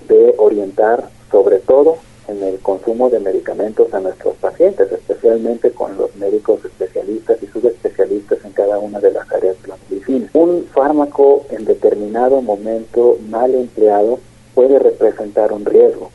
de 0.08 0.34
orientar 0.38 1.08
sobre 1.30 1.58
todo 1.58 1.98
en 2.26 2.42
el 2.42 2.58
consumo 2.58 3.08
de 3.08 3.20
medicamentos 3.20 3.92
a 3.94 4.00
nuestros 4.00 4.34
pacientes, 4.36 4.90
especialmente 4.92 5.70
con 5.70 5.96
los 5.96 6.14
médicos 6.16 6.64
especialistas 6.64 7.42
y 7.42 7.46
subespecialistas 7.46 8.44
en 8.44 8.52
cada 8.52 8.78
una 8.78 9.00
de 9.00 9.12
las 9.12 9.30
áreas 9.32 9.60
de 9.62 9.68
la 9.68 9.76
Un 10.08 10.64
fármaco 10.72 11.44
en 11.50 11.66
determinado 11.66 12.40
momento 12.40 13.18
mal 13.28 13.54
empleado 13.54 14.18
puede 14.54 14.78
representar 14.78 15.52
un 15.52 15.66
riesgo. 15.66 16.10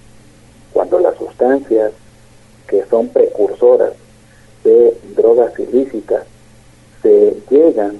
Cuando 0.73 0.97
las 0.97 1.15
sustancias 1.15 1.91
que 2.65 2.83
son 2.89 3.09
precursoras 3.09 3.93
de 4.63 4.97
drogas 5.15 5.53
ilícitas 5.59 6.25
se 7.03 7.37
llegan 7.51 7.99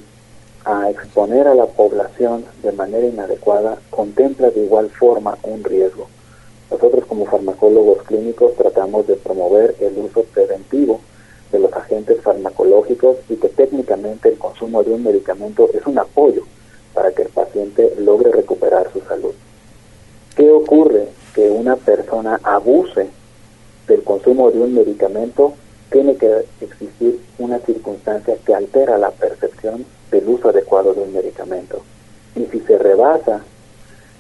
a 0.66 0.90
exponer 0.90 1.48
a 1.48 1.54
la 1.54 1.68
población 1.68 2.44
de 2.64 2.72
manera 2.72 3.06
inadecuada, 3.06 3.78
contempla 3.92 4.50
de 4.50 4.64
igual 4.64 4.90
forma 4.90 5.38
un 5.44 5.64
riesgo. 5.64 6.08
Nosotros 6.72 7.06
como 7.06 7.28
farmacólogos 7.28 8.02
clínicos 8.02 8.56
tratamos 8.56 9.06
de 9.06 9.16
promover 9.16 9.76
el 9.80 9.96
uso 10.00 10.24
preventivo 10.24 11.02
de 11.54 11.60
los 11.60 11.72
agentes 11.72 12.20
farmacológicos 12.22 13.16
y 13.30 13.38
que 13.38 13.48
técnicamente 13.48 14.28
el 14.28 14.38
consumo 14.38 14.84
de 14.84 14.92
un 14.92 15.04
medicamento 15.04 15.70
es 15.74 15.86
un 15.88 15.98
apoyo 15.98 16.44
para 16.94 17.12
que 17.12 17.22
el 17.22 17.30
paciente 17.30 17.94
logre 18.00 18.32
recuperar 18.32 18.92
su 18.92 19.00
salud. 19.02 19.34
¿Qué 20.36 20.52
ocurre? 20.52 21.08
Que 21.34 21.50
una 21.50 21.78
persona 21.78 22.40
abuse 22.44 23.08
del 23.88 24.04
consumo 24.04 24.52
de 24.52 24.60
un 24.60 24.74
medicamento, 24.74 25.54
tiene 25.92 26.16
que 26.16 26.46
existir 26.62 27.20
una 27.38 27.60
circunstancia 27.60 28.36
que 28.46 28.56
altera 28.56 28.98
la 28.98 29.12
percepción 29.12 29.86
del 30.12 30.28
uso 30.28 30.50
adecuado 30.50 30.94
de 30.94 31.02
un 31.02 31.14
medicamento. 31.14 31.84
Y 32.36 32.46
si 32.46 32.60
se 32.62 32.78
rebasa 32.78 33.44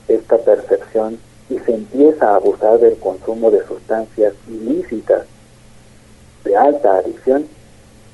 esta 0.07 0.37
percepción 0.37 1.17
y 1.49 1.57
se 1.59 1.73
empieza 1.73 2.29
a 2.29 2.35
abusar 2.35 2.79
del 2.79 2.97
consumo 2.97 3.49
de 3.51 3.65
sustancias 3.65 4.33
ilícitas 4.47 5.25
de 6.43 6.57
alta 6.57 6.97
adicción, 6.97 7.47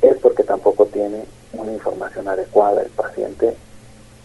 es 0.01 0.17
porque 0.17 0.43
tampoco 0.43 0.85
tiene 0.85 1.25
una 1.53 1.73
información 1.73 2.27
adecuada 2.27 2.81
el 2.81 2.89
paciente 2.89 3.55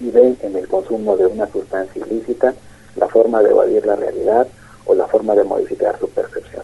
y 0.00 0.10
ve 0.10 0.36
en 0.40 0.56
el 0.56 0.68
consumo 0.68 1.16
de 1.16 1.26
una 1.26 1.46
sustancia 1.50 2.04
ilícita 2.06 2.54
la 2.96 3.08
forma 3.08 3.42
de 3.42 3.50
evadir 3.50 3.86
la 3.86 3.96
realidad 3.96 4.46
o 4.86 4.94
la 4.94 5.06
forma 5.06 5.34
de 5.34 5.44
modificar 5.44 5.98
su 5.98 6.08
percepción. 6.08 6.62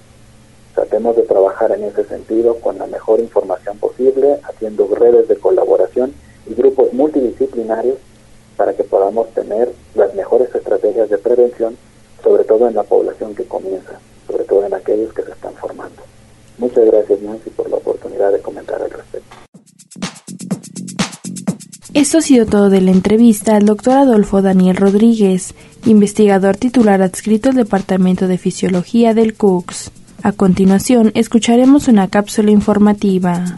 Tratemos 0.74 1.16
de 1.16 1.22
trabajar 1.22 1.72
en 1.72 1.85
ese 1.85 2.05
sentido 2.05 2.57
con 2.61 2.79
la 2.79 2.87
mejor 2.87 3.20
información 3.20 3.79
posible, 3.79 4.38
haciendo 4.44 4.87
redes 4.94 5.29
de 5.29 5.37
colaboración 5.37 6.14
y 6.46 6.55
grupos 6.55 6.92
multidisciplinarios 6.92 7.96
para 8.57 8.74
que 8.74 8.85
podamos 8.85 9.29
tener 9.35 9.72
las 9.94 10.14
mejores 10.14 10.55
estrategias 10.55 11.09
de 11.09 11.18
prevención, 11.18 11.76
sobre 12.22 12.44
todo 12.44 12.68
en 12.68 12.74
la 12.74 12.83
población 12.83 13.35
que 13.35 13.44
comienza, 13.44 13.98
sobre 14.26 14.44
todo 14.44 14.64
en 14.66 14.74
aquellos 14.74 15.12
que 15.12 15.22
se 15.22 15.33
están 15.33 15.55
formando. 15.55 16.10
Muchas 16.61 16.85
gracias 16.85 17.23
Nancy 17.23 17.49
por 17.51 17.70
la 17.70 17.77
oportunidad 17.77 18.31
de 18.33 18.40
comentar 18.40 18.83
al 18.83 18.90
respecto. 18.90 19.37
Esto 21.94 22.18
ha 22.18 22.20
sido 22.20 22.44
todo 22.44 22.68
de 22.68 22.83
la 22.83 22.90
entrevista 22.90 23.57
al 23.57 23.64
doctor 23.64 23.94
Adolfo 23.94 24.42
Daniel 24.42 24.77
Rodríguez, 24.77 25.55
investigador 25.87 26.57
titular 26.57 27.01
adscrito 27.01 27.49
al 27.49 27.57
Departamento 27.57 28.29
de 28.29 28.37
Fisiología 28.37 29.14
del 29.14 29.35
CUCS. 29.35 29.90
A 30.23 30.33
continuación, 30.33 31.12
escucharemos 31.14 31.88
una 31.88 32.09
cápsula 32.09 32.51
informativa. 32.51 33.55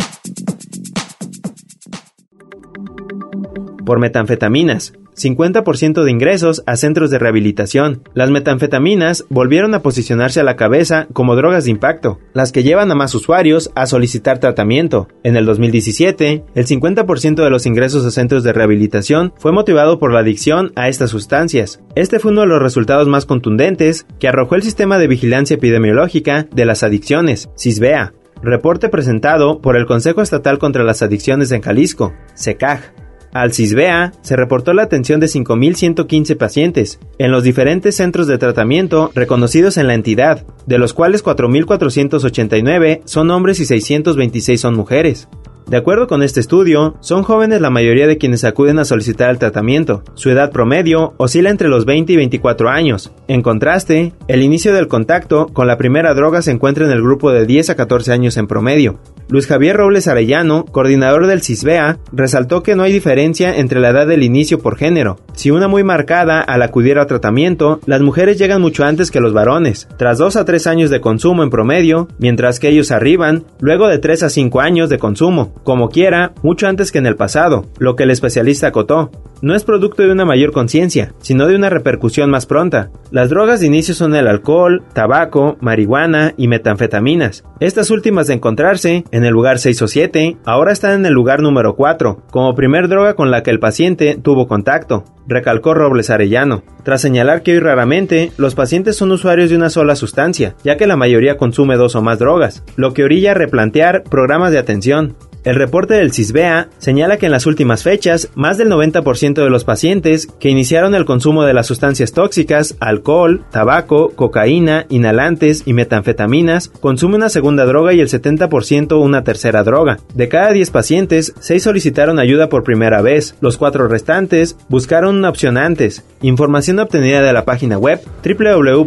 Por 3.85 3.99
metanfetaminas, 3.99 4.93
50% 5.17 6.05
de 6.05 6.11
ingresos 6.11 6.63
a 6.67 6.77
centros 6.77 7.11
de 7.11 7.19
rehabilitación. 7.19 8.03
Las 8.15 8.31
metanfetaminas 8.31 9.25
volvieron 9.29 9.75
a 9.75 9.83
posicionarse 9.83 10.41
a 10.41 10.45
la 10.45 10.57
cabeza 10.57 11.07
como 11.13 11.37
drogas 11.37 11.65
de 11.65 11.71
impacto, 11.71 12.19
las 12.33 12.53
que 12.53 12.63
llevan 12.63 12.91
a 12.91 12.95
más 12.95 13.15
usuarios 13.15 13.71
a 13.75 13.87
solicitar 13.87 14.39
tratamiento. 14.39 15.09
En 15.23 15.37
el 15.37 15.47
2017, 15.47 16.45
el 16.55 16.67
50% 16.67 17.43
de 17.43 17.51
los 17.51 17.67
ingresos 17.67 18.05
a 18.05 18.11
centros 18.11 18.43
de 18.43 18.53
rehabilitación 18.53 19.33
fue 19.37 19.53
motivado 19.53 19.99
por 19.99 20.13
la 20.13 20.21
adicción 20.21 20.73
a 20.77 20.89
estas 20.89 21.11
sustancias. 21.11 21.81
Este 21.95 22.19
fue 22.19 22.33
uno 22.33 22.43
de 22.43 22.49
los 22.49 22.63
resultados 22.63 23.09
más 23.09 23.27
contundentes 23.27 24.07
que 24.19 24.29
arrojó 24.29 24.55
el 24.55 24.63
sistema 24.63 24.99
de 24.99 25.09
vigilancia 25.09 25.55
epidemiológica 25.55 26.47
de 26.53 26.65
las 26.65 26.83
adicciones, 26.83 27.49
CISBEA, 27.59 28.13
reporte 28.43 28.89
presentado 28.89 29.61
por 29.61 29.77
el 29.77 29.87
Consejo 29.87 30.23
Estatal 30.23 30.59
contra 30.59 30.85
las 30.85 31.03
Adicciones 31.03 31.53
en 31.53 31.63
Jalisco, 31.63 32.13
SECAJ. 32.35 33.02
Al 33.33 33.55
CISBEA 33.55 34.13
se 34.21 34.37
reportó 34.37 34.75
la 34.75 34.83
atención 34.83 35.19
de 35.19 35.27
5.115 35.27 36.37
pacientes 36.37 37.01
en 37.19 37.33
los 37.33 37.43
diferentes 37.43 37.97
centros 37.97 38.27
de 38.27 38.37
tratamiento 38.37 39.11
reconocidos 39.15 39.79
en 39.79 39.87
la 39.87 39.95
entidad, 39.95 40.45
de 40.67 40.79
los 40.79 40.93
cuales 40.93 41.25
4.489 41.25 43.01
son 43.07 43.31
hombres 43.31 43.59
y 43.61 43.65
626 43.65 44.61
son 44.61 44.75
mujeres. 44.75 45.29
De 45.73 45.79
acuerdo 45.79 46.07
con 46.07 46.23
este 46.23 46.39
estudio, 46.39 46.97
son 47.01 47.23
jóvenes 47.23 47.63
la 47.63 47.71
mayoría 47.71 48.07
de 48.07 48.19
quienes 48.19 48.45
acuden 48.45 48.79
a 48.79 48.85
solicitar 48.85 49.31
el 49.31 49.39
tratamiento. 49.39 50.03
Su 50.13 50.29
edad 50.29 50.53
promedio 50.53 51.15
oscila 51.17 51.49
entre 51.49 51.69
los 51.69 51.87
20 51.87 52.13
y 52.13 52.17
24 52.17 52.69
años. 52.69 53.11
En 53.27 53.41
contraste, 53.41 54.13
el 54.29 54.43
inicio 54.43 54.75
del 54.75 54.87
contacto 54.87 55.47
con 55.47 55.67
la 55.67 55.79
primera 55.79 56.13
droga 56.13 56.43
se 56.43 56.51
encuentra 56.51 56.85
en 56.85 56.93
el 56.93 57.01
grupo 57.01 57.33
de 57.33 57.47
10 57.47 57.71
a 57.71 57.75
14 57.75 58.13
años 58.13 58.37
en 58.37 58.49
promedio. 58.49 58.99
Luis 59.31 59.47
Javier 59.47 59.79
Robles 59.79 60.09
Arellano, 60.09 60.67
coordinador 60.67 61.27
del 61.27 61.41
CISBEA, 61.41 62.01
resaltó 62.13 62.63
que 62.63 62.77
no 62.77 62.83
hay 62.83 62.93
diferencia 62.93 63.57
entre 63.57 63.81
la 63.81 63.89
edad 63.89 64.07
del 64.07 64.25
inicio 64.25 64.59
por 64.59 64.77
género. 64.77 65.21
Si 65.33 65.51
una 65.51 65.69
muy 65.69 65.83
marcada 65.85 66.43
al 66.43 66.61
acudir 66.61 66.99
a 66.99 67.07
tratamiento, 67.07 67.81
las 67.87 68.03
mujeres 68.03 68.37
llegan 68.37 68.61
mucho 68.61 68.85
antes 68.85 69.11
que 69.11 69.21
los 69.21 69.33
varones, 69.33 69.89
tras 69.97 70.19
2 70.19 70.37
a 70.37 70.45
3 70.45 70.67
años 70.67 70.91
de 70.91 71.01
consumo 71.01 71.43
en 71.43 71.49
promedio, 71.49 72.09
mientras 72.19 72.61
que 72.61 72.69
ellos 72.69 72.91
arriban 72.91 73.45
luego 73.59 73.89
de 73.89 73.99
3 73.99 74.25
a 74.25 74.29
5 74.29 74.61
años 74.61 74.91
de 74.91 74.99
consumo, 74.99 75.55
como 75.65 75.89
quiera, 75.89 76.33
mucho 76.43 76.67
antes 76.67 76.93
que 76.93 76.99
en 76.99 77.07
el 77.07 77.17
pasado, 77.17 77.67
lo 77.79 77.97
que 77.97 78.05
el 78.05 78.11
especialista 78.11 78.69
acotó 78.69 79.11
no 79.43 79.57
es 79.57 79.65
producto 79.65 80.03
de 80.03 80.13
una 80.13 80.25
mayor 80.25 80.53
conciencia, 80.53 81.13
sino 81.19 81.49
de 81.49 81.57
una 81.57 81.69
repercusión 81.69 82.31
más 82.31 82.47
pronta. 82.47 82.91
Las 83.11 83.29
drogas 83.29 83.61
de 83.61 83.67
inicio 83.67 83.93
son 83.93 84.15
el 84.15 84.29
alcohol, 84.29 84.85
tabaco, 84.95 85.57
marihuana 85.61 86.33
y 86.37 86.47
metanfetaminas. 86.47 87.45
Estas 87.59 87.91
últimas 87.91 88.29
de 88.29 88.35
encontrarse 88.35 89.05
en 89.11 89.25
el 89.25 89.33
lugar 89.33 89.59
6 89.59 89.83
o 89.83 89.89
7, 89.89 90.37
ahora 90.45 90.73
están 90.73 90.93
en 90.93 91.07
el 91.07 91.13
lugar 91.13 91.43
número 91.43 91.75
4, 91.75 92.23
como 92.31 92.55
primer 92.55 92.89
droga 92.89 93.15
con 93.15 93.33
la 93.33 93.43
que 93.43 93.51
el 93.51 93.59
paciente 93.59 94.17
tuvo 94.23 94.47
contacto, 94.47 95.05
recalcó 95.27 95.75
Robles 95.75 96.11
Arellano, 96.11 96.63
tras 96.85 97.01
señalar 97.01 97.43
que 97.43 97.53
hoy 97.53 97.59
raramente 97.59 98.31
los 98.37 98.55
pacientes 98.55 98.97
son 98.97 99.11
usuarios 99.11 99.51
de 99.51 99.57
una 99.57 99.71
sola 99.71 99.97
sustancia, 99.97 100.55
ya 100.63 100.77
que 100.77 100.87
la 100.87 100.97
mayoría 100.97 101.37
consume 101.37 101.77
dos 101.77 101.97
o 101.97 102.03
más 102.03 102.21
drogas, 102.21 102.63
lo 102.77 102.93
que 102.93 103.03
orilla 103.05 103.33
a 103.33 103.35
replantear 103.35 104.05
programas 104.05 104.53
de 104.53 104.59
atención. 104.59 105.17
El 105.45 105.57
reporte 105.57 105.95
del 105.95 106.13
CISBEA 106.13 106.69
señala 106.79 107.17
que 107.17 107.27
en 107.27 107.33
las 107.33 107.47
últimas 107.47 107.83
fechas, 107.83 108.31
más 108.37 108.59
del 108.59 108.71
90% 108.71 109.43
de 109.43 109.51
los 109.51 109.65
pacientes 109.65 110.29
que 110.39 110.51
iniciaron 110.51 110.95
el 110.95 111.05
consumo 111.05 111.43
de 111.43 111.53
las 111.53 111.67
sustancias 111.67 112.13
tóxicas, 112.13 112.77
alcohol, 112.79 113.45
tabaco, 113.51 114.11
cocaína, 114.11 114.87
inhalantes 114.89 115.65
y 115.67 115.73
metanfetaminas, 115.73 116.69
consume 116.69 117.17
una 117.17 117.29
segunda 117.29 117.65
droga 117.65 117.93
y 117.93 117.99
el 117.99 118.09
70% 118.09 119.01
una 119.01 119.25
tercera 119.25 119.65
droga. 119.65 119.99
De 120.15 120.29
cada 120.29 120.53
10 120.53 120.71
pacientes, 120.71 121.35
6 121.41 121.61
solicitaron 121.61 122.21
ayuda 122.21 122.49
por 122.49 122.63
primera 122.63 123.03
vez, 123.03 123.35
los 123.41 123.57
4 123.57 123.89
restantes 123.89 124.57
buscaron 124.69 125.17
una 125.17 125.29
opción 125.29 125.57
antes. 125.59 126.05
Información 126.21 126.79
obtenida 126.79 127.21
de 127.21 127.33
la 127.33 127.45
página 127.45 127.79
web 127.79 128.01
www.gov.mx, 128.25 128.85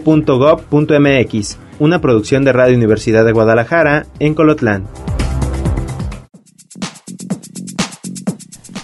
una 1.80 2.00
producción 2.00 2.46
de 2.46 2.54
Radio 2.54 2.78
Universidad 2.78 3.26
de 3.26 3.34
Guadalajara 3.34 4.06
en 4.20 4.34
Colotlán. 4.34 4.88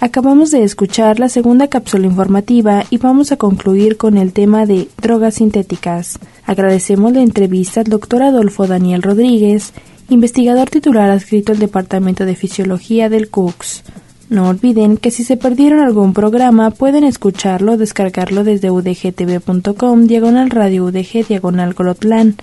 Acabamos 0.02 0.50
de 0.50 0.64
escuchar 0.64 1.20
la 1.20 1.28
segunda 1.28 1.68
cápsula 1.68 2.08
informativa 2.08 2.82
y 2.90 2.96
vamos 2.96 3.30
a 3.30 3.36
concluir 3.36 3.96
con 3.96 4.18
el 4.18 4.32
tema 4.32 4.66
de 4.66 4.88
drogas 5.00 5.34
sintéticas. 5.34 6.18
Agradecemos 6.44 7.12
la 7.12 7.22
entrevista 7.22 7.82
al 7.82 7.86
doctor 7.86 8.24
Adolfo 8.24 8.66
Daniel 8.66 9.00
Rodríguez, 9.00 9.72
investigador 10.08 10.70
titular 10.70 11.08
adscrito 11.08 11.52
al 11.52 11.60
Departamento 11.60 12.24
de 12.24 12.34
Fisiología 12.34 13.08
del 13.08 13.30
CUCS. 13.30 13.84
No 14.28 14.48
olviden 14.48 14.96
que 14.96 15.12
si 15.12 15.22
se 15.22 15.36
perdieron 15.36 15.78
algún 15.78 16.14
programa 16.14 16.72
pueden 16.72 17.04
escucharlo 17.04 17.74
o 17.74 17.76
descargarlo 17.76 18.42
desde 18.42 18.72
udgtv.com 18.72 20.06
diagonal 20.08 20.50
radio 20.50 20.86
udg 20.86 21.28
diagonal 21.28 21.76
colotlán. 21.76 22.34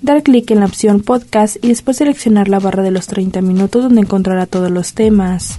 Dar 0.00 0.22
clic 0.22 0.50
en 0.52 0.60
la 0.60 0.66
opción 0.66 1.02
podcast 1.02 1.62
y 1.62 1.68
después 1.68 1.98
seleccionar 1.98 2.48
la 2.48 2.60
barra 2.60 2.82
de 2.82 2.92
los 2.92 3.08
30 3.08 3.42
minutos 3.42 3.82
donde 3.82 4.00
encontrará 4.00 4.46
todos 4.46 4.70
los 4.70 4.94
temas. 4.94 5.58